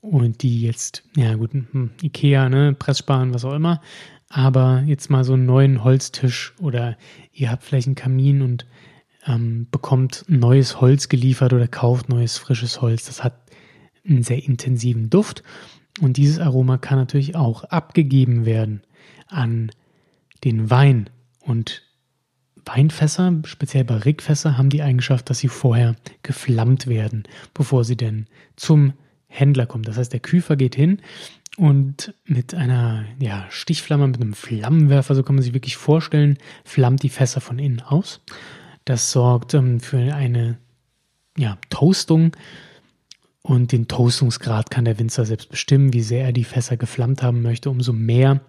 Und 0.00 0.42
die 0.42 0.62
jetzt, 0.62 1.02
ja 1.16 1.34
gut, 1.34 1.52
hm, 1.52 1.90
Ikea, 2.02 2.48
ne, 2.48 2.74
Presssparen, 2.74 3.34
was 3.34 3.44
auch 3.44 3.54
immer. 3.54 3.80
Aber 4.28 4.82
jetzt 4.86 5.10
mal 5.10 5.24
so 5.24 5.34
einen 5.34 5.46
neuen 5.46 5.84
Holztisch 5.84 6.54
oder 6.60 6.96
ihr 7.32 7.50
habt 7.50 7.64
vielleicht 7.64 7.88
einen 7.88 7.96
Kamin 7.96 8.42
und 8.42 8.66
ähm, 9.26 9.66
bekommt 9.70 10.24
neues 10.28 10.80
Holz 10.80 11.08
geliefert 11.08 11.52
oder 11.52 11.68
kauft 11.68 12.08
neues 12.08 12.38
frisches 12.38 12.80
Holz. 12.80 13.06
Das 13.06 13.24
hat 13.24 13.34
einen 14.06 14.22
sehr 14.22 14.44
intensiven 14.44 15.10
Duft. 15.10 15.42
Und 16.00 16.16
dieses 16.16 16.38
Aroma 16.38 16.78
kann 16.78 16.98
natürlich 16.98 17.34
auch 17.34 17.64
abgegeben 17.64 18.44
werden 18.44 18.82
an 19.28 19.70
den 20.44 20.70
Wein, 20.70 21.08
und 21.46 21.82
Weinfässer, 22.66 23.32
speziell 23.44 23.84
Barrikfässer, 23.84 24.58
haben 24.58 24.70
die 24.70 24.82
Eigenschaft, 24.82 25.30
dass 25.30 25.38
sie 25.38 25.48
vorher 25.48 25.96
geflammt 26.22 26.88
werden, 26.88 27.24
bevor 27.54 27.84
sie 27.84 27.96
denn 27.96 28.26
zum 28.56 28.92
Händler 29.28 29.66
kommen. 29.66 29.84
Das 29.84 29.96
heißt, 29.96 30.12
der 30.12 30.20
Küfer 30.20 30.56
geht 30.56 30.74
hin 30.74 31.00
und 31.56 32.14
mit 32.24 32.54
einer 32.54 33.04
ja, 33.18 33.46
Stichflamme, 33.50 34.08
mit 34.08 34.20
einem 34.20 34.34
Flammenwerfer, 34.34 35.14
so 35.14 35.22
kann 35.22 35.36
man 35.36 35.42
sich 35.42 35.54
wirklich 35.54 35.76
vorstellen, 35.76 36.38
flammt 36.64 37.02
die 37.02 37.08
Fässer 37.08 37.40
von 37.40 37.58
innen 37.58 37.80
aus. 37.80 38.20
Das 38.84 39.12
sorgt 39.12 39.54
ähm, 39.54 39.80
für 39.80 40.14
eine 40.14 40.58
ja, 41.38 41.58
Toastung 41.70 42.32
und 43.42 43.70
den 43.70 43.86
Toastungsgrad 43.86 44.70
kann 44.70 44.84
der 44.84 44.98
Winzer 44.98 45.24
selbst 45.24 45.50
bestimmen, 45.50 45.92
wie 45.92 46.02
sehr 46.02 46.24
er 46.24 46.32
die 46.32 46.44
Fässer 46.44 46.76
geflammt 46.76 47.22
haben 47.22 47.42
möchte. 47.42 47.70
Umso 47.70 47.92
mehr 47.92 48.40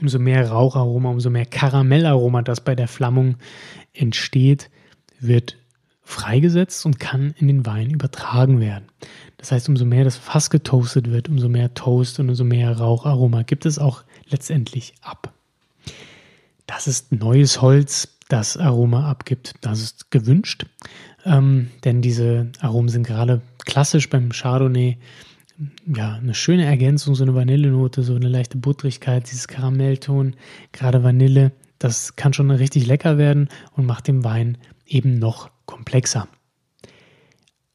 umso 0.00 0.18
mehr 0.18 0.48
Raucharoma, 0.50 1.10
umso 1.10 1.30
mehr 1.30 1.46
Karamellaroma, 1.46 2.42
das 2.42 2.60
bei 2.62 2.74
der 2.74 2.88
Flammung 2.88 3.36
entsteht, 3.92 4.70
wird 5.20 5.56
freigesetzt 6.02 6.84
und 6.84 6.98
kann 6.98 7.34
in 7.38 7.48
den 7.48 7.64
Wein 7.64 7.90
übertragen 7.90 8.60
werden. 8.60 8.84
Das 9.38 9.52
heißt, 9.52 9.68
umso 9.68 9.84
mehr 9.84 10.04
das 10.04 10.16
Fass 10.16 10.50
getoastet 10.50 11.10
wird, 11.10 11.28
umso 11.28 11.48
mehr 11.48 11.74
Toast 11.74 12.18
und 12.20 12.28
umso 12.28 12.44
mehr 12.44 12.76
Raucharoma 12.76 13.42
gibt 13.42 13.66
es 13.66 13.78
auch 13.78 14.04
letztendlich 14.28 14.94
ab. 15.02 15.32
Das 16.66 16.86
ist 16.86 17.12
neues 17.12 17.60
Holz, 17.60 18.16
das 18.28 18.56
Aroma 18.56 19.10
abgibt. 19.10 19.54
Das 19.60 19.80
ist 19.82 20.10
gewünscht, 20.10 20.66
ähm, 21.24 21.70
denn 21.84 22.02
diese 22.02 22.50
Aromen 22.60 22.88
sind 22.88 23.06
gerade 23.06 23.42
klassisch 23.64 24.08
beim 24.08 24.30
Chardonnay 24.30 24.96
ja, 25.86 26.14
eine 26.14 26.34
schöne 26.34 26.64
Ergänzung, 26.64 27.14
so 27.14 27.24
eine 27.24 27.34
Vanillenote, 27.34 28.02
so 28.02 28.14
eine 28.14 28.28
leichte 28.28 28.58
Buttrigkeit, 28.58 29.30
dieses 29.30 29.48
Karamellton, 29.48 30.34
gerade 30.72 31.02
Vanille, 31.02 31.52
das 31.78 32.16
kann 32.16 32.32
schon 32.32 32.50
richtig 32.50 32.86
lecker 32.86 33.18
werden 33.18 33.48
und 33.72 33.86
macht 33.86 34.08
den 34.08 34.24
Wein 34.24 34.58
eben 34.86 35.18
noch 35.18 35.50
komplexer. 35.66 36.28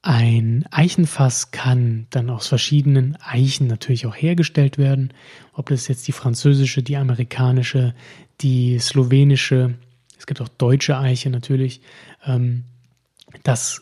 Ein 0.01 0.65
Eichenfass 0.71 1.51
kann 1.51 2.07
dann 2.11 2.29
aus 2.29 2.47
verschiedenen 2.47 3.17
Eichen 3.21 3.67
natürlich 3.67 4.05
auch 4.05 4.15
hergestellt 4.15 4.77
werden. 4.77 5.13
Ob 5.51 5.67
das 5.67 5.89
jetzt 5.89 6.07
die 6.07 6.13
französische, 6.13 6.81
die 6.81 6.95
amerikanische, 6.95 7.93
die 8.39 8.79
slowenische, 8.79 9.73
es 10.17 10.25
gibt 10.25 10.39
auch 10.39 10.47
deutsche 10.47 10.97
Eiche 10.97 11.29
natürlich. 11.29 11.81
Ähm, 12.25 12.63
das 13.43 13.81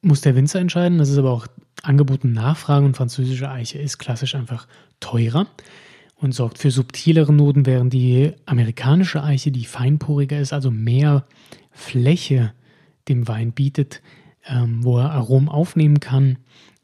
muss 0.00 0.20
der 0.20 0.36
Winzer 0.36 0.60
entscheiden. 0.60 0.98
Das 0.98 1.08
ist 1.08 1.18
aber 1.18 1.32
auch 1.32 1.48
Angebot 1.84 2.24
und 2.24 2.32
Nachfrage 2.32 2.86
und 2.86 2.96
französische 2.96 3.50
Eiche 3.50 3.78
ist 3.78 3.98
klassisch 3.98 4.34
einfach 4.34 4.66
teurer 5.00 5.46
und 6.16 6.32
sorgt 6.32 6.58
für 6.58 6.70
subtilere 6.70 7.32
Noten, 7.32 7.66
während 7.66 7.92
die 7.92 8.32
amerikanische 8.46 9.22
Eiche, 9.22 9.50
die 9.50 9.64
feinporiger 9.64 10.38
ist, 10.38 10.52
also 10.52 10.70
mehr 10.70 11.26
Fläche 11.70 12.52
dem 13.08 13.28
Wein 13.28 13.52
bietet, 13.52 14.00
ähm, 14.46 14.82
wo 14.82 14.98
er 14.98 15.12
Aromen 15.12 15.48
aufnehmen 15.48 16.00
kann. 16.00 16.38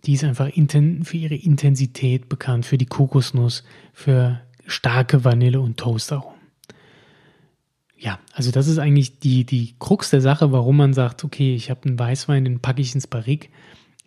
Die 0.04 0.14
ist 0.14 0.24
einfach 0.24 0.50
für 0.52 1.16
ihre 1.16 1.34
Intensität 1.34 2.28
bekannt, 2.28 2.66
für 2.66 2.78
die 2.78 2.86
Kokosnuss, 2.86 3.64
für 3.92 4.40
starke 4.66 5.24
Vanille- 5.24 5.60
und 5.60 5.76
Toastaromen. 5.76 6.40
Ja, 7.98 8.18
also 8.32 8.50
das 8.50 8.66
ist 8.66 8.78
eigentlich 8.78 9.18
die, 9.18 9.44
die 9.44 9.74
Krux 9.78 10.08
der 10.08 10.22
Sache, 10.22 10.52
warum 10.52 10.78
man 10.78 10.94
sagt, 10.94 11.22
okay, 11.22 11.54
ich 11.54 11.68
habe 11.68 11.86
einen 11.86 11.98
Weißwein, 11.98 12.44
den 12.44 12.60
packe 12.60 12.80
ich 12.80 12.94
ins 12.94 13.06
Barrique. 13.06 13.50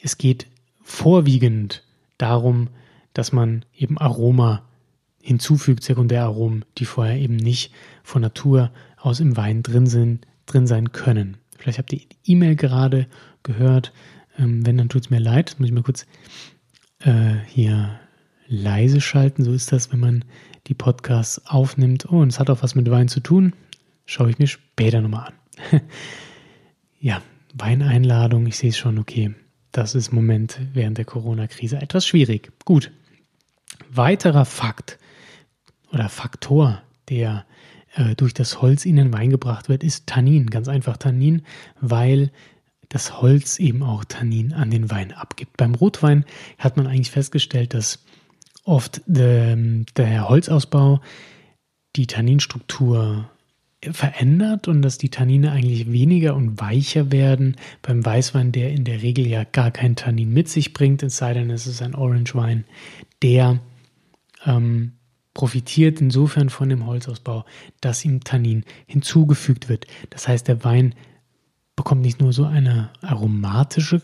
Es 0.02 0.18
geht 0.18 0.48
vorwiegend 0.84 1.84
darum, 2.18 2.70
dass 3.14 3.32
man 3.32 3.66
eben 3.76 3.98
Aroma 3.98 4.64
hinzufügt, 5.22 5.84
Sekundäraromen, 5.84 6.66
die 6.78 6.86
vorher 6.86 7.18
eben 7.18 7.38
nicht 7.38 7.72
von 8.04 8.22
Natur 8.22 8.72
aus 8.98 9.20
im 9.20 9.38
Wein 9.38 9.64
drin 9.64 9.88
sind, 9.88 10.28
drin 10.46 10.68
sein 10.68 10.92
können. 10.92 11.38
Vielleicht 11.58 11.80
habt 11.80 11.94
ihr 11.94 12.00
die 12.00 12.32
E-Mail 12.32 12.56
gerade 12.56 13.08
gehört. 13.44 13.94
Ähm, 14.38 14.66
wenn, 14.66 14.78
dann 14.78 14.90
tut 14.90 15.06
es 15.06 15.10
mir 15.10 15.20
leid. 15.20 15.50
Das 15.50 15.60
muss 15.60 15.70
ich 15.70 15.74
mal 15.74 15.84
kurz 15.84 16.06
äh, 17.00 17.36
hier 17.48 18.00
leise 18.48 19.00
schalten. 19.00 19.44
So 19.44 19.54
ist 19.54 19.72
das, 19.72 19.92
wenn 19.92 20.00
man 20.00 20.26
die 20.68 20.74
Podcasts 20.74 21.46
aufnimmt. 21.46 22.08
Oh, 22.12 22.18
und 22.18 22.30
es 22.30 22.40
hat 22.40 22.50
auch 22.50 22.64
was 22.64 22.76
mit 22.76 22.90
Wein 22.90 23.08
zu 23.08 23.22
tun. 23.22 23.54
Schaue 24.06 24.30
ich 24.30 24.40
mir 24.40 24.48
später 24.48 25.02
nochmal 25.02 25.32
an. 25.72 25.82
ja, 27.00 27.22
Weineinladung, 27.54 28.48
ich 28.48 28.58
sehe 28.58 28.72
es 28.72 28.78
schon, 28.78 29.00
okay. 29.00 29.34
Das 29.74 29.96
ist 29.96 30.10
im 30.10 30.16
Moment 30.16 30.60
während 30.74 31.00
der 31.00 31.06
Corona-Krise 31.06 31.78
etwas 31.78 32.06
schwierig. 32.08 32.52
Gut. 32.64 32.92
Weiterer 33.90 34.46
Fakt 34.46 35.00
oder 35.92 36.10
Faktor, 36.10 36.82
der 37.10 37.46
äh, 37.96 38.16
durch 38.16 38.36
das 38.36 38.62
Holz 38.62 38.86
in 38.86 38.96
den 38.96 39.12
Wein 39.12 39.32
gebracht 39.32 39.70
wird, 39.70 39.84
ist 39.84 40.06
Tannin. 40.06 40.48
Ganz 40.52 40.68
einfach 40.68 40.98
Tannin, 40.98 41.42
weil 41.82 42.32
das 42.88 43.20
Holz 43.20 43.58
eben 43.58 43.82
auch 43.82 44.06
Tannin 44.06 44.54
an 44.54 44.70
den 44.70 44.92
Wein 44.92 45.12
abgibt. 45.12 45.58
Beim 45.58 45.74
Rotwein 45.74 46.24
hat 46.60 46.78
man 46.78 46.86
eigentlich 46.86 47.10
festgestellt, 47.10 47.74
dass 47.74 48.06
oft 48.66 49.02
de, 49.08 49.86
der 49.98 50.30
Holzausbau 50.30 51.02
die 51.96 52.06
Tanninstruktur 52.06 53.28
verändert 53.92 54.68
und 54.68 54.82
dass 54.82 54.98
die 54.98 55.10
Tannine 55.10 55.52
eigentlich 55.52 55.92
weniger 55.92 56.36
und 56.36 56.60
weicher 56.60 57.12
werden. 57.12 57.58
Beim 57.82 58.06
Weißwein, 58.06 58.52
der 58.52 58.72
in 58.72 58.84
der 58.84 59.02
Regel 59.02 59.28
ja 59.28 59.44
gar 59.44 59.72
kein 59.72 59.96
Tannin 59.96 60.32
mit 60.32 60.50
sich 60.50 60.74
bringt, 60.74 61.04
es 61.04 61.18
sei 61.18 61.34
denn, 61.34 61.50
es 61.50 61.68
ist 61.68 61.82
ein 61.82 61.96
Orange 61.96 62.36
Wein, 62.36 62.66
der 63.22 63.60
ähm, 64.46 64.94
profitiert 65.34 66.00
insofern 66.00 66.50
von 66.50 66.70
dem 66.70 66.86
Holzausbau, 66.86 67.46
dass 67.82 68.06
ihm 68.06 68.24
Tannin 68.24 68.64
hinzugefügt 68.86 69.70
wird. 69.70 69.88
Das 70.10 70.28
heißt, 70.28 70.48
der 70.48 70.64
Wein 70.64 70.96
bekommt 71.76 72.02
nicht 72.02 72.22
nur 72.22 72.34
so 72.34 72.46
eine 72.46 72.92
aromatische 73.02 74.02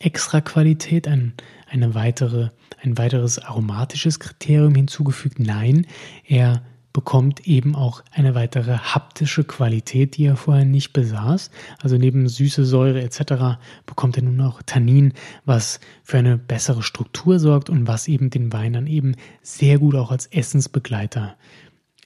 Extraqualität, 0.00 1.06
ein, 1.06 1.34
eine 1.68 1.94
weitere, 1.94 2.48
ein 2.82 2.98
weiteres 2.98 3.38
aromatisches 3.38 4.18
Kriterium 4.18 4.74
hinzugefügt. 4.74 5.38
Nein, 5.38 5.86
er 6.26 6.62
bekommt 6.92 7.46
eben 7.46 7.74
auch 7.74 8.02
eine 8.10 8.34
weitere 8.34 8.76
haptische 8.76 9.44
Qualität, 9.44 10.16
die 10.16 10.24
er 10.24 10.36
vorher 10.36 10.64
nicht 10.64 10.92
besaß. 10.92 11.50
Also 11.80 11.96
neben 11.96 12.28
Süße, 12.28 12.64
Säure 12.64 13.02
etc. 13.02 13.58
bekommt 13.86 14.16
er 14.16 14.24
nun 14.24 14.40
auch 14.40 14.62
Tannin, 14.64 15.14
was 15.44 15.80
für 16.02 16.18
eine 16.18 16.36
bessere 16.36 16.82
Struktur 16.82 17.38
sorgt 17.38 17.70
und 17.70 17.86
was 17.86 18.08
eben 18.08 18.30
den 18.30 18.52
Wein 18.52 18.74
dann 18.74 18.86
eben 18.86 19.14
sehr 19.42 19.78
gut 19.78 19.94
auch 19.94 20.10
als 20.10 20.26
Essensbegleiter 20.26 21.36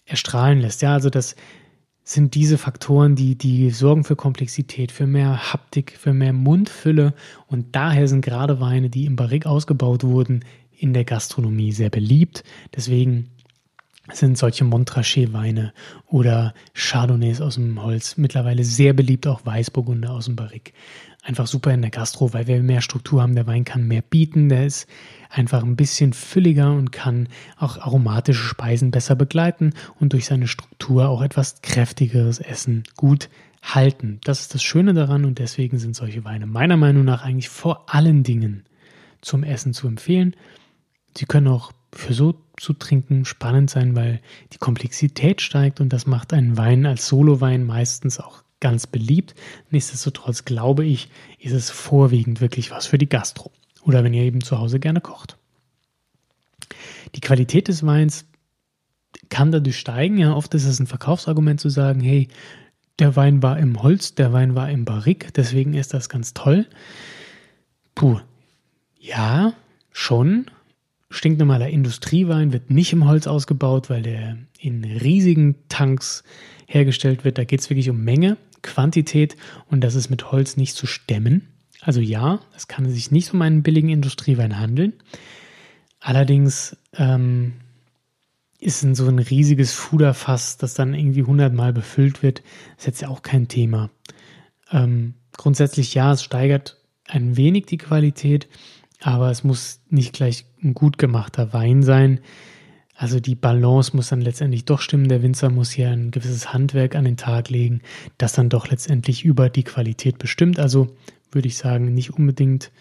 erstrahlen 0.05 0.61
lässt. 0.61 0.83
Ja, 0.83 0.93
also 0.93 1.11
das 1.11 1.35
sind 2.05 2.37
diese 2.37 2.57
Faktoren, 2.57 3.17
die, 3.17 3.37
die 3.37 3.71
sorgen 3.71 4.05
für 4.05 4.15
Komplexität, 4.15 4.93
für 4.93 5.09
mehr 5.09 5.53
Haptik, 5.53 5.97
für 5.99 6.13
mehr 6.13 6.33
Mundfülle 6.33 7.15
und 7.49 7.75
daher 7.75 8.07
sind 8.07 8.25
gerade 8.25 8.61
Weine, 8.61 8.91
die 8.91 9.07
im 9.07 9.17
Barrique 9.17 9.51
ausgebaut 9.51 10.05
wurden, 10.05 10.45
in 10.79 10.93
der 10.93 11.05
Gastronomie 11.05 11.73
sehr 11.73 11.91
beliebt. 11.91 12.45
Deswegen 12.77 13.31
sind 14.13 14.39
solche 14.39 14.65
Montrachet-Weine 14.65 15.73
oder 16.07 16.55
Chardonnays 16.75 17.41
aus 17.41 17.57
dem 17.57 17.83
Holz 17.83 18.17
mittlerweile 18.17 18.65
sehr 18.65 18.93
beliebt, 18.93 19.27
auch 19.27 19.45
Weißburgunder 19.45 20.11
aus 20.11 20.27
dem 20.27 20.37
Barrique. 20.37 20.73
einfach 21.27 21.47
super 21.47 21.75
in 21.75 21.83
der 21.83 21.91
Gastro, 21.91 22.33
weil 22.33 22.47
wir 22.47 22.63
mehr 22.63 22.81
Struktur 22.81 23.21
haben. 23.21 23.35
Der 23.35 23.47
Wein 23.47 23.65
kann 23.65 23.89
mehr 23.89 24.03
bieten, 24.03 24.49
der 24.49 24.67
ist 24.67 24.87
einfach 25.29 25.63
ein 25.63 25.77
bisschen 25.77 26.13
fülliger 26.13 26.73
und 26.73 26.93
kann 26.93 27.29
auch 27.59 27.79
aromatische 27.79 28.45
Speisen 28.45 28.93
besser 28.93 29.17
begleiten 29.17 29.75
und 29.99 30.13
durch 30.13 30.27
seine 30.27 30.47
Struktur 30.47 31.09
auch 31.09 31.23
etwas 31.23 31.63
kräftigeres 31.63 32.39
Essen 32.39 32.85
gut 32.97 33.29
halten. 33.63 34.21
Das 34.23 34.41
ist 34.41 34.55
das 34.55 34.63
Schöne 34.63 34.95
daran 34.95 35.25
und 35.25 35.41
deswegen 35.41 35.79
sind 35.79 35.97
solche 35.97 36.25
Weine 36.25 36.47
meiner 36.47 36.77
Meinung 36.77 37.05
nach 37.05 37.25
eigentlich 37.25 37.49
vor 37.49 37.93
allen 37.93 38.23
Dingen 38.23 38.65
zum 39.21 39.43
Essen 39.43 39.75
zu 39.75 39.89
empfehlen. 39.89 40.37
Sie 41.17 41.27
können 41.27 41.49
auch 41.49 41.73
für 41.93 42.15
so 42.15 42.35
zu 42.57 42.73
trinken 42.73 43.25
spannend 43.25 43.71
sein, 43.71 43.95
weil 43.95 44.21
die 44.53 44.59
Komplexität 44.59 45.41
steigt 45.41 45.81
und 45.81 45.93
das 45.93 46.07
macht 46.07 46.33
einen 46.33 46.57
Wein 46.57 46.87
als 46.87 47.07
Solowein 47.09 47.65
meistens 47.65 48.19
auch 48.19 48.43
ganz 48.61 48.87
beliebt. 48.87 49.35
Nichtsdestotrotz 49.71 50.45
glaube 50.45 50.85
ich, 50.85 51.09
ist 51.39 51.53
es 51.53 51.71
vorwiegend 51.71 52.41
wirklich 52.41 52.71
was 52.71 52.87
für 52.87 52.99
die 52.99 53.09
Gastro 53.09 53.51
oder 53.83 54.03
wenn 54.03 54.15
ihr 54.15 54.23
eben 54.23 54.43
zu 54.43 54.59
Hause 54.59 54.81
gerne 54.81 55.01
kocht. 55.01 55.37
Die 57.15 57.21
Qualität 57.21 57.69
des 57.69 57.85
Weins 57.85 58.27
kann 59.29 59.53
dadurch 59.53 59.79
steigen. 59.79 60.19
Ja, 60.19 60.35
oft 60.35 60.55
ist 60.55 60.65
es 60.65 60.81
ein 60.81 60.87
Verkaufsargument 60.87 61.61
zu 61.61 61.69
sagen, 61.69 62.01
hey, 62.01 62.29
der 62.99 63.17
Wein 63.17 63.43
war 63.43 63.59
im 63.59 63.83
Holz, 63.83 64.15
der 64.15 64.33
Wein 64.33 64.55
war 64.55 64.71
im 64.71 64.85
Barrik, 64.85 65.33
deswegen 65.35 65.75
ist 65.75 65.93
das 65.93 66.09
ganz 66.09 66.33
toll. 66.33 66.67
Puh, 67.95 68.21
ja, 68.99 69.53
schon. 69.93 70.47
Stinknormaler 71.17 71.69
Industriewein 71.69 72.53
wird 72.53 72.71
nicht 72.71 72.93
im 72.93 73.09
Holz 73.09 73.27
ausgebaut, 73.27 73.89
weil 73.89 74.03
der 74.03 74.37
in 74.59 74.85
riesigen 74.85 75.57
Tanks 75.69 76.25
hergestellt 76.67 77.25
wird. 77.25 77.39
Da 77.39 77.45
geht 77.45 77.61
es 77.61 77.71
wirklich 77.71 77.89
um 77.89 78.05
Menge, 78.05 78.37
Quantität 78.63 79.37
und 79.71 79.83
das 79.83 79.95
ist 79.95 80.11
mit 80.11 80.31
Holz 80.31 80.57
nicht 80.57 80.75
zu 80.75 80.87
stemmen. 80.87 81.49
Also 81.81 82.01
ja, 82.01 82.41
es 82.55 82.69
kann 82.69 82.89
sich 82.91 83.11
nicht 83.11 83.33
um 83.33 83.41
einen 83.43 83.63
billigen 83.63 83.89
Industriewein 83.89 84.59
handeln. 84.59 84.93
Allerdings 86.01 86.77
ähm, 86.95 87.55
ist 88.59 88.81
so 88.81 89.07
ein 89.07 89.19
riesiges 89.19 89.73
Fuderfass, 89.73 90.59
das 90.59 90.75
dann 90.75 90.95
irgendwie 90.95 91.23
hundertmal 91.23 91.73
befüllt 91.73 92.23
wird, 92.23 92.43
ist 92.77 92.87
jetzt 92.87 93.01
ja 93.01 93.09
auch 93.09 93.23
kein 93.23 93.49
Thema. 93.49 93.91
Ähm, 94.71 95.15
grundsätzlich 95.33 95.95
ja, 95.95 96.13
es 96.13 96.23
steigert 96.23 96.77
ein 97.07 97.37
wenig 97.37 97.67
die 97.67 97.79
Qualität, 97.79 98.49
aber 99.03 99.31
es 99.31 99.45
muss 99.45 99.81
nicht 99.89 100.13
gleich 100.13 100.47
ein 100.63 100.75
gut 100.75 100.99
gemachter 100.99 101.53
Wein 101.53 101.83
sein. 101.83 102.21
Also 102.95 103.21
die 103.21 103.35
Balance 103.35 103.95
muss 103.95 104.09
dann 104.09 104.23
letztendlich 104.23 104.65
doch 104.65 104.81
stimmen. 104.81 105.09
Der 105.09 105.23
Winzer 105.23 105.51
muss 105.51 105.71
hier 105.71 105.91
ein 105.91 106.11
gewisses 106.11 106.53
Handwerk 106.53 106.95
an 106.95 107.05
den 107.05 107.19
Tag 107.19 107.51
legen, 107.51 107.83
das 108.17 108.33
dann 108.33 108.49
doch 108.49 108.71
letztendlich 108.71 109.25
über 109.25 109.51
die 109.51 109.65
Qualität 109.65 110.19
bestimmt. 110.19 110.59
Also 110.59 110.97
würde 111.31 111.49
ich 111.49 111.59
sagen, 111.59 111.93
nicht 111.93 112.15
unbedingt 112.15 112.73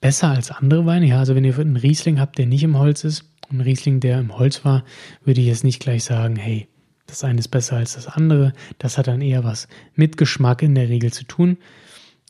besser 0.00 0.28
als 0.28 0.50
andere 0.50 0.84
Weine. 0.84 1.06
Ja, 1.06 1.20
also 1.20 1.34
wenn 1.34 1.44
ihr 1.44 1.58
einen 1.58 1.76
Riesling 1.76 2.20
habt, 2.20 2.36
der 2.36 2.46
nicht 2.46 2.62
im 2.62 2.78
Holz 2.78 3.04
ist, 3.04 3.24
ein 3.50 3.62
Riesling, 3.62 4.00
der 4.00 4.18
im 4.18 4.36
Holz 4.36 4.64
war, 4.64 4.84
würde 5.24 5.40
ich 5.40 5.46
jetzt 5.46 5.64
nicht 5.64 5.80
gleich 5.80 6.04
sagen, 6.04 6.36
hey, 6.36 6.68
das 7.06 7.24
eine 7.24 7.38
ist 7.38 7.48
besser 7.48 7.76
als 7.76 7.94
das 7.94 8.08
andere. 8.08 8.52
Das 8.78 8.98
hat 8.98 9.06
dann 9.06 9.22
eher 9.22 9.44
was 9.44 9.68
mit 9.94 10.16
Geschmack 10.16 10.62
in 10.62 10.74
der 10.74 10.88
Regel 10.88 11.12
zu 11.12 11.24
tun. 11.24 11.56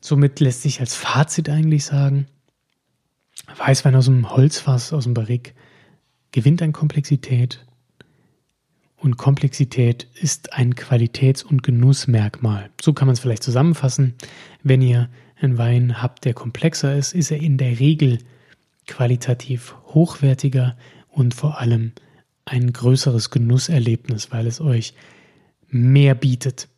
Somit 0.00 0.38
lässt 0.40 0.62
sich 0.62 0.80
als 0.80 0.94
Fazit 0.94 1.48
eigentlich 1.48 1.84
sagen, 1.84 2.26
Weißwein 3.54 3.94
aus 3.94 4.06
dem 4.06 4.30
Holzfass, 4.30 4.92
aus 4.92 5.04
dem 5.04 5.14
Barrik, 5.14 5.54
gewinnt 6.32 6.62
an 6.62 6.72
Komplexität. 6.72 7.64
Und 8.96 9.16
Komplexität 9.16 10.08
ist 10.14 10.52
ein 10.52 10.74
Qualitäts- 10.74 11.44
und 11.44 11.62
Genussmerkmal. 11.62 12.70
So 12.80 12.92
kann 12.92 13.06
man 13.06 13.12
es 13.14 13.20
vielleicht 13.20 13.42
zusammenfassen. 13.42 14.14
Wenn 14.62 14.82
ihr 14.82 15.08
einen 15.40 15.58
Wein 15.58 16.02
habt, 16.02 16.24
der 16.24 16.34
komplexer 16.34 16.96
ist, 16.96 17.14
ist 17.14 17.30
er 17.30 17.38
in 17.38 17.58
der 17.58 17.78
Regel 17.78 18.18
qualitativ 18.86 19.74
hochwertiger 19.86 20.76
und 21.08 21.34
vor 21.34 21.58
allem 21.58 21.92
ein 22.44 22.72
größeres 22.72 23.30
Genusserlebnis, 23.30 24.30
weil 24.30 24.46
es 24.46 24.60
euch 24.60 24.94
mehr 25.68 26.14
bietet. 26.14 26.68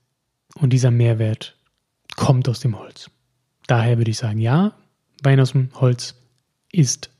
Und 0.54 0.72
dieser 0.72 0.90
Mehrwert 0.90 1.56
kommt 2.16 2.48
aus 2.48 2.60
dem 2.60 2.78
Holz. 2.78 3.10
Daher 3.66 3.98
würde 3.98 4.10
ich 4.10 4.18
sagen, 4.18 4.38
ja, 4.38 4.72
Wein 5.22 5.40
aus 5.40 5.52
dem 5.52 5.70
Holz 5.74 6.14
ist 6.78 7.10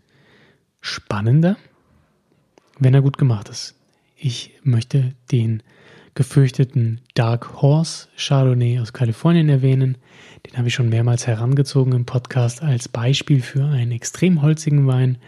spannender, 0.81 1.57
wenn 2.79 2.95
er 2.95 3.03
gut 3.03 3.19
gemacht 3.19 3.49
ist. 3.49 3.75
Ich 4.15 4.53
möchte 4.63 5.15
den 5.33 5.65
gefürchteten 6.15 7.01
Dark 7.15 7.61
Horse 7.61 8.07
Chardonnay 8.17 8.79
aus 8.79 8.93
Kalifornien 8.93 9.49
erwähnen. 9.49 9.99
Den 10.47 10.57
habe 10.57 10.69
ich 10.69 10.75
schon 10.75 10.89
mehrmals 10.89 11.27
herangezogen 11.27 11.93
im 11.93 12.07
Podcast 12.07 12.63
als 12.63 12.89
Beispiel 12.89 13.43
für 13.43 13.65
einen 13.65 13.91
extrem 13.91 14.43
holzigen 14.43 14.87
Wein. 14.87 15.19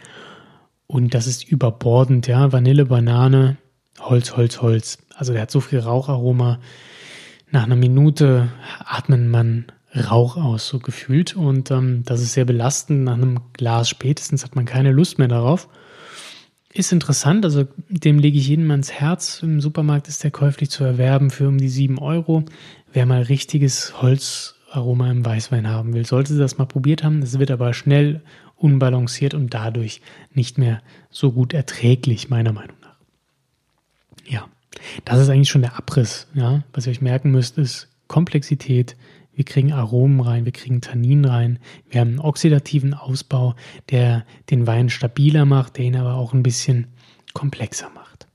Und 0.86 1.14
das 1.14 1.26
ist 1.26 1.42
überbordend, 1.44 2.28
ja. 2.28 2.52
Vanille, 2.52 2.86
Banane, 2.86 3.56
Holz, 3.98 4.36
Holz, 4.36 4.62
Holz. 4.62 4.98
Also 5.16 5.32
der 5.32 5.42
hat 5.42 5.50
so 5.50 5.60
viel 5.60 5.80
Raucharoma. 5.80 6.60
Nach 7.50 7.64
einer 7.64 7.76
Minute 7.76 8.48
atmet 8.78 9.26
man 9.26 9.66
Rauch 9.94 10.36
aus, 10.36 10.68
so 10.68 10.78
gefühlt. 10.78 11.36
Und 11.36 11.70
ähm, 11.70 12.02
das 12.04 12.20
ist 12.20 12.34
sehr 12.34 12.44
belastend. 12.44 13.04
Nach 13.04 13.14
einem 13.14 13.40
Glas 13.52 13.88
spätestens 13.88 14.44
hat 14.44 14.56
man 14.56 14.64
keine 14.64 14.92
Lust 14.92 15.18
mehr 15.18 15.28
darauf. 15.28 15.68
Ist 16.72 16.92
interessant, 16.92 17.44
also 17.44 17.66
dem 17.88 18.20
lege 18.20 18.38
ich 18.38 18.46
jedem 18.46 18.70
ans 18.70 18.92
Herz. 18.92 19.40
Im 19.42 19.60
Supermarkt 19.60 20.06
ist 20.06 20.22
der 20.22 20.30
käuflich 20.30 20.70
zu 20.70 20.84
erwerben 20.84 21.30
für 21.30 21.48
um 21.48 21.58
die 21.58 21.68
7 21.68 21.98
Euro. 21.98 22.44
Wer 22.92 23.06
mal 23.06 23.22
richtiges 23.22 24.00
Holzaroma 24.00 25.10
im 25.10 25.26
Weißwein 25.26 25.66
haben 25.66 25.94
will, 25.94 26.06
sollte 26.06 26.38
das 26.38 26.58
mal 26.58 26.66
probiert 26.66 27.02
haben. 27.02 27.22
Es 27.22 27.40
wird 27.40 27.50
aber 27.50 27.74
schnell 27.74 28.22
unbalanciert 28.56 29.34
und 29.34 29.52
dadurch 29.52 30.00
nicht 30.32 30.58
mehr 30.58 30.80
so 31.10 31.32
gut 31.32 31.54
erträglich, 31.54 32.30
meiner 32.30 32.52
Meinung 32.52 32.76
nach. 32.82 32.96
Ja, 34.28 34.46
das 35.04 35.20
ist 35.20 35.28
eigentlich 35.28 35.48
schon 35.48 35.62
der 35.62 35.76
Abriss. 35.76 36.28
Ja? 36.34 36.62
Was 36.72 36.86
ihr 36.86 36.92
euch 36.92 37.00
merken 37.00 37.32
müsst, 37.32 37.58
ist 37.58 37.88
Komplexität, 38.06 38.96
wir 39.40 39.46
kriegen 39.46 39.72
Aromen 39.72 40.20
rein, 40.20 40.44
wir 40.44 40.52
kriegen 40.52 40.82
Tannin 40.82 41.24
rein, 41.24 41.60
wir 41.88 42.02
haben 42.02 42.08
einen 42.08 42.18
oxidativen 42.18 42.92
Ausbau, 42.92 43.54
der 43.88 44.26
den 44.50 44.66
Wein 44.66 44.90
stabiler 44.90 45.46
macht, 45.46 45.78
der 45.78 45.86
ihn 45.86 45.96
aber 45.96 46.16
auch 46.16 46.34
ein 46.34 46.42
bisschen 46.42 46.88
komplexer 47.32 47.88
macht. 47.88 48.28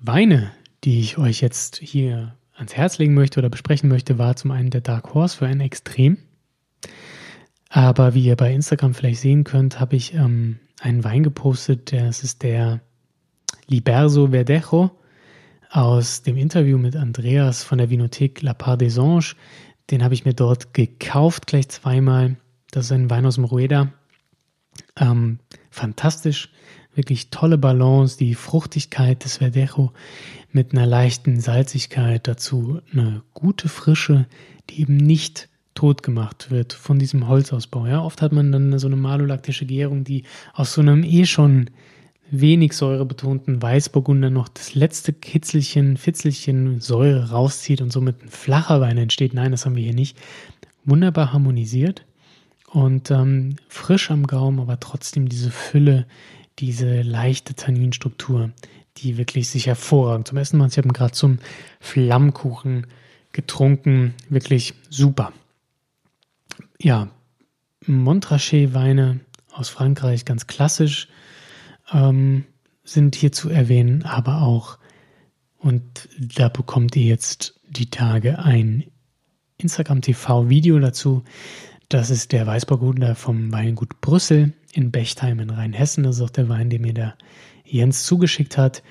Weine, 0.00 0.50
die 0.82 0.98
ich 0.98 1.18
euch 1.18 1.40
jetzt 1.40 1.76
hier 1.76 2.34
ans 2.56 2.74
Herz 2.74 2.98
legen 2.98 3.14
möchte 3.14 3.38
oder 3.38 3.48
besprechen 3.48 3.88
möchte, 3.88 4.18
war 4.18 4.34
zum 4.34 4.50
einen 4.50 4.70
der 4.70 4.80
Dark 4.80 5.14
Horse 5.14 5.36
für 5.36 5.46
ein 5.46 5.60
Extrem. 5.60 6.18
Aber 7.68 8.12
wie 8.14 8.24
ihr 8.24 8.34
bei 8.34 8.52
Instagram 8.52 8.92
vielleicht 8.92 9.20
sehen 9.20 9.44
könnt, 9.44 9.78
habe 9.78 9.94
ich 9.94 10.14
ähm, 10.14 10.58
einen 10.80 11.04
Wein 11.04 11.22
gepostet, 11.22 11.92
das 11.92 12.24
ist 12.24 12.42
der 12.42 12.80
Liberso 13.68 14.30
Verdejo 14.32 14.90
aus 15.70 16.22
dem 16.22 16.36
Interview 16.36 16.78
mit 16.78 16.96
Andreas 16.96 17.64
von 17.64 17.78
der 17.78 17.90
Vinothek 17.90 18.42
La 18.42 18.54
Part 18.54 18.80
des 18.80 18.98
Anges. 18.98 19.36
Den 19.90 20.02
habe 20.02 20.14
ich 20.14 20.24
mir 20.24 20.34
dort 20.34 20.74
gekauft, 20.74 21.46
gleich 21.46 21.68
zweimal. 21.68 22.36
Das 22.70 22.86
ist 22.86 22.92
ein 22.92 23.10
Wein 23.10 23.26
aus 23.26 23.36
dem 23.36 23.44
Rueda. 23.44 23.92
Ähm, 24.96 25.38
fantastisch, 25.70 26.50
wirklich 26.94 27.30
tolle 27.30 27.58
Balance, 27.58 28.18
die 28.18 28.34
Fruchtigkeit 28.34 29.24
des 29.24 29.38
Verdejo 29.38 29.92
mit 30.50 30.72
einer 30.72 30.86
leichten 30.86 31.40
Salzigkeit, 31.40 32.26
dazu 32.26 32.80
eine 32.92 33.22
gute 33.34 33.68
Frische, 33.68 34.26
die 34.70 34.80
eben 34.80 34.96
nicht 34.96 35.48
tot 35.74 36.02
gemacht 36.02 36.50
wird 36.50 36.72
von 36.72 36.98
diesem 36.98 37.28
Holzausbau. 37.28 37.86
Ja, 37.86 38.02
oft 38.02 38.22
hat 38.22 38.32
man 38.32 38.50
dann 38.50 38.78
so 38.78 38.86
eine 38.86 38.96
malolaktische 38.96 39.66
Gärung, 39.66 40.04
die 40.04 40.24
aus 40.54 40.72
so 40.72 40.80
einem 40.80 41.04
eh 41.04 41.26
schon 41.26 41.70
wenig 42.30 42.72
säurebetonten 42.72 43.62
Weißburgunder 43.62 44.30
noch 44.30 44.48
das 44.48 44.74
letzte 44.74 45.12
Kitzelchen, 45.12 45.96
Fitzelchen 45.96 46.80
Säure 46.80 47.30
rauszieht 47.30 47.80
und 47.80 47.92
somit 47.92 48.22
ein 48.22 48.28
flacher 48.28 48.80
Wein 48.80 48.98
entsteht. 48.98 49.34
Nein, 49.34 49.52
das 49.52 49.64
haben 49.64 49.76
wir 49.76 49.84
hier 49.84 49.94
nicht. 49.94 50.16
Wunderbar 50.84 51.32
harmonisiert 51.32 52.04
und 52.66 53.10
ähm, 53.10 53.56
frisch 53.68 54.10
am 54.10 54.26
Gaumen, 54.26 54.60
aber 54.60 54.80
trotzdem 54.80 55.28
diese 55.28 55.50
Fülle, 55.50 56.06
diese 56.58 57.02
leichte 57.02 57.54
Tanninstruktur, 57.54 58.50
die 58.98 59.18
wirklich 59.18 59.48
sich 59.48 59.66
hervorragend 59.66 60.28
zum 60.28 60.38
Essen 60.38 60.58
macht. 60.58 60.72
Ich 60.72 60.78
habe 60.78 60.88
gerade 60.88 61.12
zum 61.12 61.38
Flammkuchen 61.80 62.86
getrunken. 63.32 64.14
Wirklich 64.28 64.74
super. 64.88 65.32
Ja, 66.80 67.08
Montrachet-Weine 67.86 69.20
aus 69.52 69.68
Frankreich, 69.68 70.24
ganz 70.24 70.46
klassisch 70.46 71.08
ähm, 71.92 72.44
sind 72.84 73.16
hier 73.16 73.32
zu 73.32 73.48
erwähnen, 73.48 74.04
aber 74.04 74.42
auch, 74.42 74.78
und 75.58 76.08
da 76.36 76.48
bekommt 76.48 76.96
ihr 76.96 77.04
jetzt 77.04 77.60
die 77.68 77.90
Tage 77.90 78.38
ein 78.38 78.84
Instagram 79.58 80.02
TV-Video 80.02 80.78
dazu. 80.78 81.24
Das 81.88 82.10
ist 82.10 82.32
der 82.32 82.46
Weißburgunder 82.46 83.14
vom 83.14 83.52
Weingut 83.52 84.00
Brüssel 84.00 84.52
in 84.72 84.90
Bechtheim 84.90 85.40
in 85.40 85.50
Rheinhessen. 85.50 86.04
Das 86.04 86.16
ist 86.16 86.22
auch 86.22 86.30
der 86.30 86.48
Wein, 86.48 86.70
den 86.70 86.82
mir 86.82 86.94
der 86.94 87.14
Jens 87.64 88.04
zugeschickt 88.04 88.58
hat. 88.58 88.82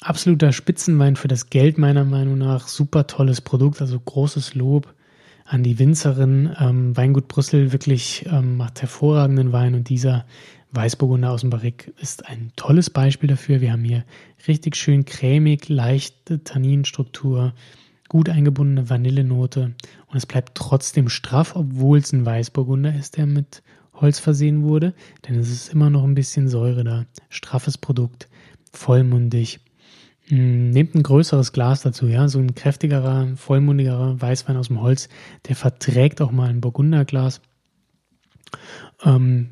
Absoluter 0.00 0.52
Spitzenwein 0.52 1.16
für 1.16 1.28
das 1.28 1.50
Geld 1.50 1.78
meiner 1.78 2.04
Meinung 2.04 2.38
nach. 2.38 2.68
Super 2.68 3.06
tolles 3.06 3.40
Produkt, 3.40 3.80
also 3.80 3.98
großes 3.98 4.54
Lob 4.54 4.94
an 5.44 5.62
die 5.62 5.78
Winzerin. 5.78 6.54
Ähm, 6.58 6.96
Weingut 6.96 7.28
Brüssel 7.28 7.72
wirklich 7.72 8.26
ähm, 8.30 8.56
macht 8.56 8.80
hervorragenden 8.80 9.52
Wein 9.52 9.74
und 9.74 9.88
dieser 9.88 10.24
Weißburgunder 10.72 11.30
aus 11.30 11.40
dem 11.40 11.50
Barrique 11.50 11.92
ist 12.00 12.26
ein 12.26 12.52
tolles 12.56 12.90
Beispiel 12.90 13.28
dafür. 13.28 13.60
Wir 13.60 13.72
haben 13.72 13.84
hier 13.84 14.04
richtig 14.46 14.76
schön 14.76 15.04
cremig, 15.04 15.68
leichte 15.68 16.44
Tanninstruktur, 16.44 17.54
gut 18.08 18.28
eingebundene 18.28 18.90
Vanillenote 18.90 19.74
und 20.06 20.16
es 20.16 20.26
bleibt 20.26 20.54
trotzdem 20.54 21.08
straff, 21.08 21.56
obwohl 21.56 21.98
es 21.98 22.12
ein 22.12 22.26
Weißburgunder 22.26 22.94
ist, 22.94 23.16
der 23.16 23.26
mit 23.26 23.62
Holz 23.94 24.18
versehen 24.18 24.62
wurde, 24.62 24.94
denn 25.26 25.38
es 25.38 25.50
ist 25.50 25.72
immer 25.72 25.90
noch 25.90 26.04
ein 26.04 26.14
bisschen 26.14 26.48
Säure 26.48 26.84
da. 26.84 27.06
Straffes 27.30 27.78
Produkt, 27.78 28.28
vollmundig. 28.72 29.60
Hm, 30.28 30.70
nehmt 30.70 30.94
ein 30.94 31.02
größeres 31.02 31.52
Glas 31.52 31.82
dazu, 31.82 32.06
ja, 32.06 32.28
so 32.28 32.38
ein 32.38 32.54
kräftigerer, 32.54 33.28
vollmundigerer 33.36 34.20
Weißwein 34.20 34.56
aus 34.56 34.68
dem 34.68 34.80
Holz, 34.80 35.08
der 35.48 35.56
verträgt 35.56 36.20
auch 36.20 36.30
mal 36.30 36.48
ein 36.48 36.60
Burgunderglas. 36.60 37.40
Ähm, 39.04 39.50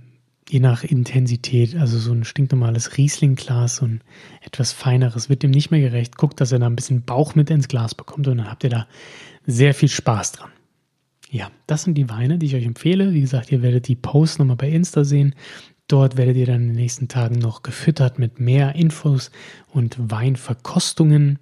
je 0.49 0.61
nach 0.61 0.85
Intensität, 0.85 1.75
also 1.77 1.99
so 1.99 2.13
ein 2.13 2.25
stinknormales 2.25 2.97
Riesling-Glas, 2.97 3.77
so 3.77 3.87
ein 3.87 4.01
etwas 4.43 4.73
feineres, 4.73 5.29
wird 5.29 5.43
dem 5.43 5.51
nicht 5.51 5.71
mehr 5.71 5.81
gerecht. 5.81 6.17
Guckt, 6.17 6.41
dass 6.41 6.53
er 6.53 6.59
da 6.59 6.67
ein 6.67 6.77
bisschen 6.77 7.03
Bauch 7.03 7.35
mit 7.35 7.51
ins 7.51 7.69
Glas 7.69 7.95
bekommt 7.95 8.29
und 8.29 8.39
dann 8.39 8.51
habt 8.51 8.65
ihr 8.65 8.71
da 8.71 8.87
sehr 9.47 9.75
viel 9.75 9.89
Spaß 9.89 10.33
dran. 10.33 10.51
Ja, 11.31 11.51
das 11.67 11.83
sind 11.83 11.95
die 11.95 12.09
Weine, 12.09 12.39
die 12.39 12.47
ich 12.47 12.55
euch 12.55 12.65
empfehle. 12.65 13.13
Wie 13.13 13.21
gesagt, 13.21 13.51
ihr 13.51 13.63
werdet 13.63 13.89
die 13.89 13.97
Posts 13.97 14.39
nochmal 14.39 14.57
bei 14.57 14.71
Insta 14.71 15.05
sehen. 15.05 15.35
Dort 15.89 16.17
werdet 16.17 16.37
ihr 16.37 16.47
dann 16.47 16.63
in 16.63 16.69
den 16.69 16.77
nächsten 16.77 17.09
Tagen 17.09 17.39
noch 17.39 17.63
gefüttert 17.63 18.19
mit 18.19 18.41
mehr 18.41 18.75
Infos 18.75 19.31
und 19.69 19.97
Weinverkostungen. 19.99 21.39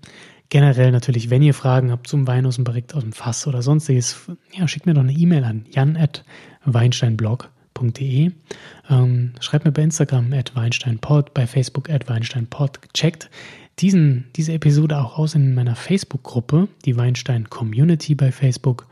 Generell 0.51 0.93
natürlich, 0.93 1.31
wenn 1.31 1.43
ihr 1.43 1.55
Fragen 1.55 1.91
habt 1.91 2.07
zum 2.07 2.27
Wein 2.27 2.47
aus 2.47 2.57
dem 2.57 2.65
Barrique, 2.65 2.95
aus 2.95 3.03
dem 3.03 3.13
Fass 3.13 3.47
oder 3.47 3.63
sonstiges, 3.63 4.31
ja, 4.53 4.69
schickt 4.69 4.87
mir 4.87 4.95
doch 4.95 5.03
eine 5.03 5.13
E-Mail 5.13 5.45
an 5.45 5.67
jan.weinsteinblog.de. 7.75 8.33
Ähm, 8.91 9.33
schreibt 9.41 9.65
mir 9.65 9.73
bei 9.73 9.83
Instagram 9.83 10.33
at 10.33 10.55
weinsteinpod, 10.55 11.35
bei 11.35 11.47
Facebook 11.47 11.91
at 11.91 12.09
weinsteinpod. 12.09 12.81
Checkt 12.93 13.31
diesen, 13.79 14.27
diese 14.37 14.53
Episode 14.53 14.99
auch 14.99 15.19
aus 15.19 15.35
in 15.35 15.55
meiner 15.55 15.75
Facebook-Gruppe, 15.75 16.69
die 16.85 16.97
Weinstein 16.97 17.51
Community 17.51 18.15
bei 18.15 18.31
Facebook. 18.31 18.87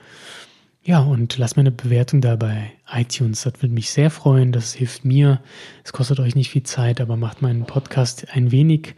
Ja, 0.84 0.98
und 0.98 1.38
lasst 1.38 1.56
mir 1.56 1.60
eine 1.60 1.70
Bewertung 1.70 2.20
da 2.20 2.34
bei 2.34 2.72
iTunes. 2.92 3.42
Das 3.42 3.54
würde 3.62 3.72
mich 3.72 3.90
sehr 3.90 4.10
freuen. 4.10 4.50
Das 4.50 4.74
hilft 4.74 5.04
mir. 5.04 5.40
Es 5.84 5.92
kostet 5.92 6.18
euch 6.18 6.34
nicht 6.34 6.50
viel 6.50 6.64
Zeit, 6.64 7.00
aber 7.00 7.16
macht 7.16 7.40
meinen 7.40 7.66
Podcast 7.66 8.26
ein 8.32 8.50
wenig 8.50 8.96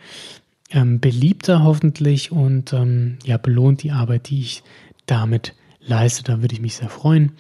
ähm, 0.70 0.99
beliebter 0.99 1.62
hoffentlich 1.62 2.33
und 2.33 2.73
ähm, 2.73 3.18
ja, 3.25 3.37
belohnt 3.37 3.83
die 3.83 3.90
Arbeit, 3.90 4.31
die 4.31 4.40
ich 4.40 4.62
damit 5.05 5.55
leiste. 5.81 6.23
Da 6.23 6.40
würde 6.40 6.55
ich 6.55 6.62
mich 6.62 6.77
sehr 6.77 6.88
freuen. 6.88 7.33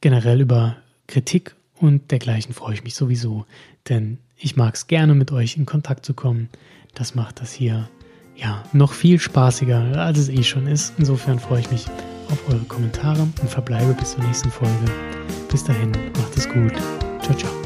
Generell 0.00 0.40
über 0.40 0.76
Kritik 1.06 1.54
und 1.82 2.10
dergleichen 2.12 2.54
freue 2.54 2.74
ich 2.74 2.84
mich 2.84 2.94
sowieso, 2.94 3.44
denn 3.88 4.18
ich 4.38 4.56
mag 4.56 4.74
es 4.74 4.86
gerne 4.86 5.14
mit 5.14 5.32
euch 5.32 5.56
in 5.56 5.66
Kontakt 5.66 6.06
zu 6.06 6.14
kommen. 6.14 6.48
Das 6.94 7.14
macht 7.14 7.40
das 7.40 7.52
hier 7.52 7.88
ja 8.36 8.62
noch 8.72 8.92
viel 8.92 9.18
spaßiger, 9.18 9.98
als 10.00 10.18
es 10.18 10.28
eh 10.28 10.42
schon 10.42 10.66
ist. 10.66 10.94
Insofern 10.98 11.38
freue 11.38 11.60
ich 11.60 11.70
mich 11.70 11.86
auf 12.30 12.48
eure 12.48 12.64
Kommentare 12.64 13.22
und 13.22 13.50
verbleibe 13.50 13.94
bis 13.94 14.12
zur 14.12 14.24
nächsten 14.24 14.50
Folge. 14.50 14.84
Bis 15.50 15.64
dahin, 15.64 15.90
macht 15.90 16.36
es 16.36 16.48
gut. 16.48 16.72
Ciao, 17.20 17.36
ciao. 17.36 17.61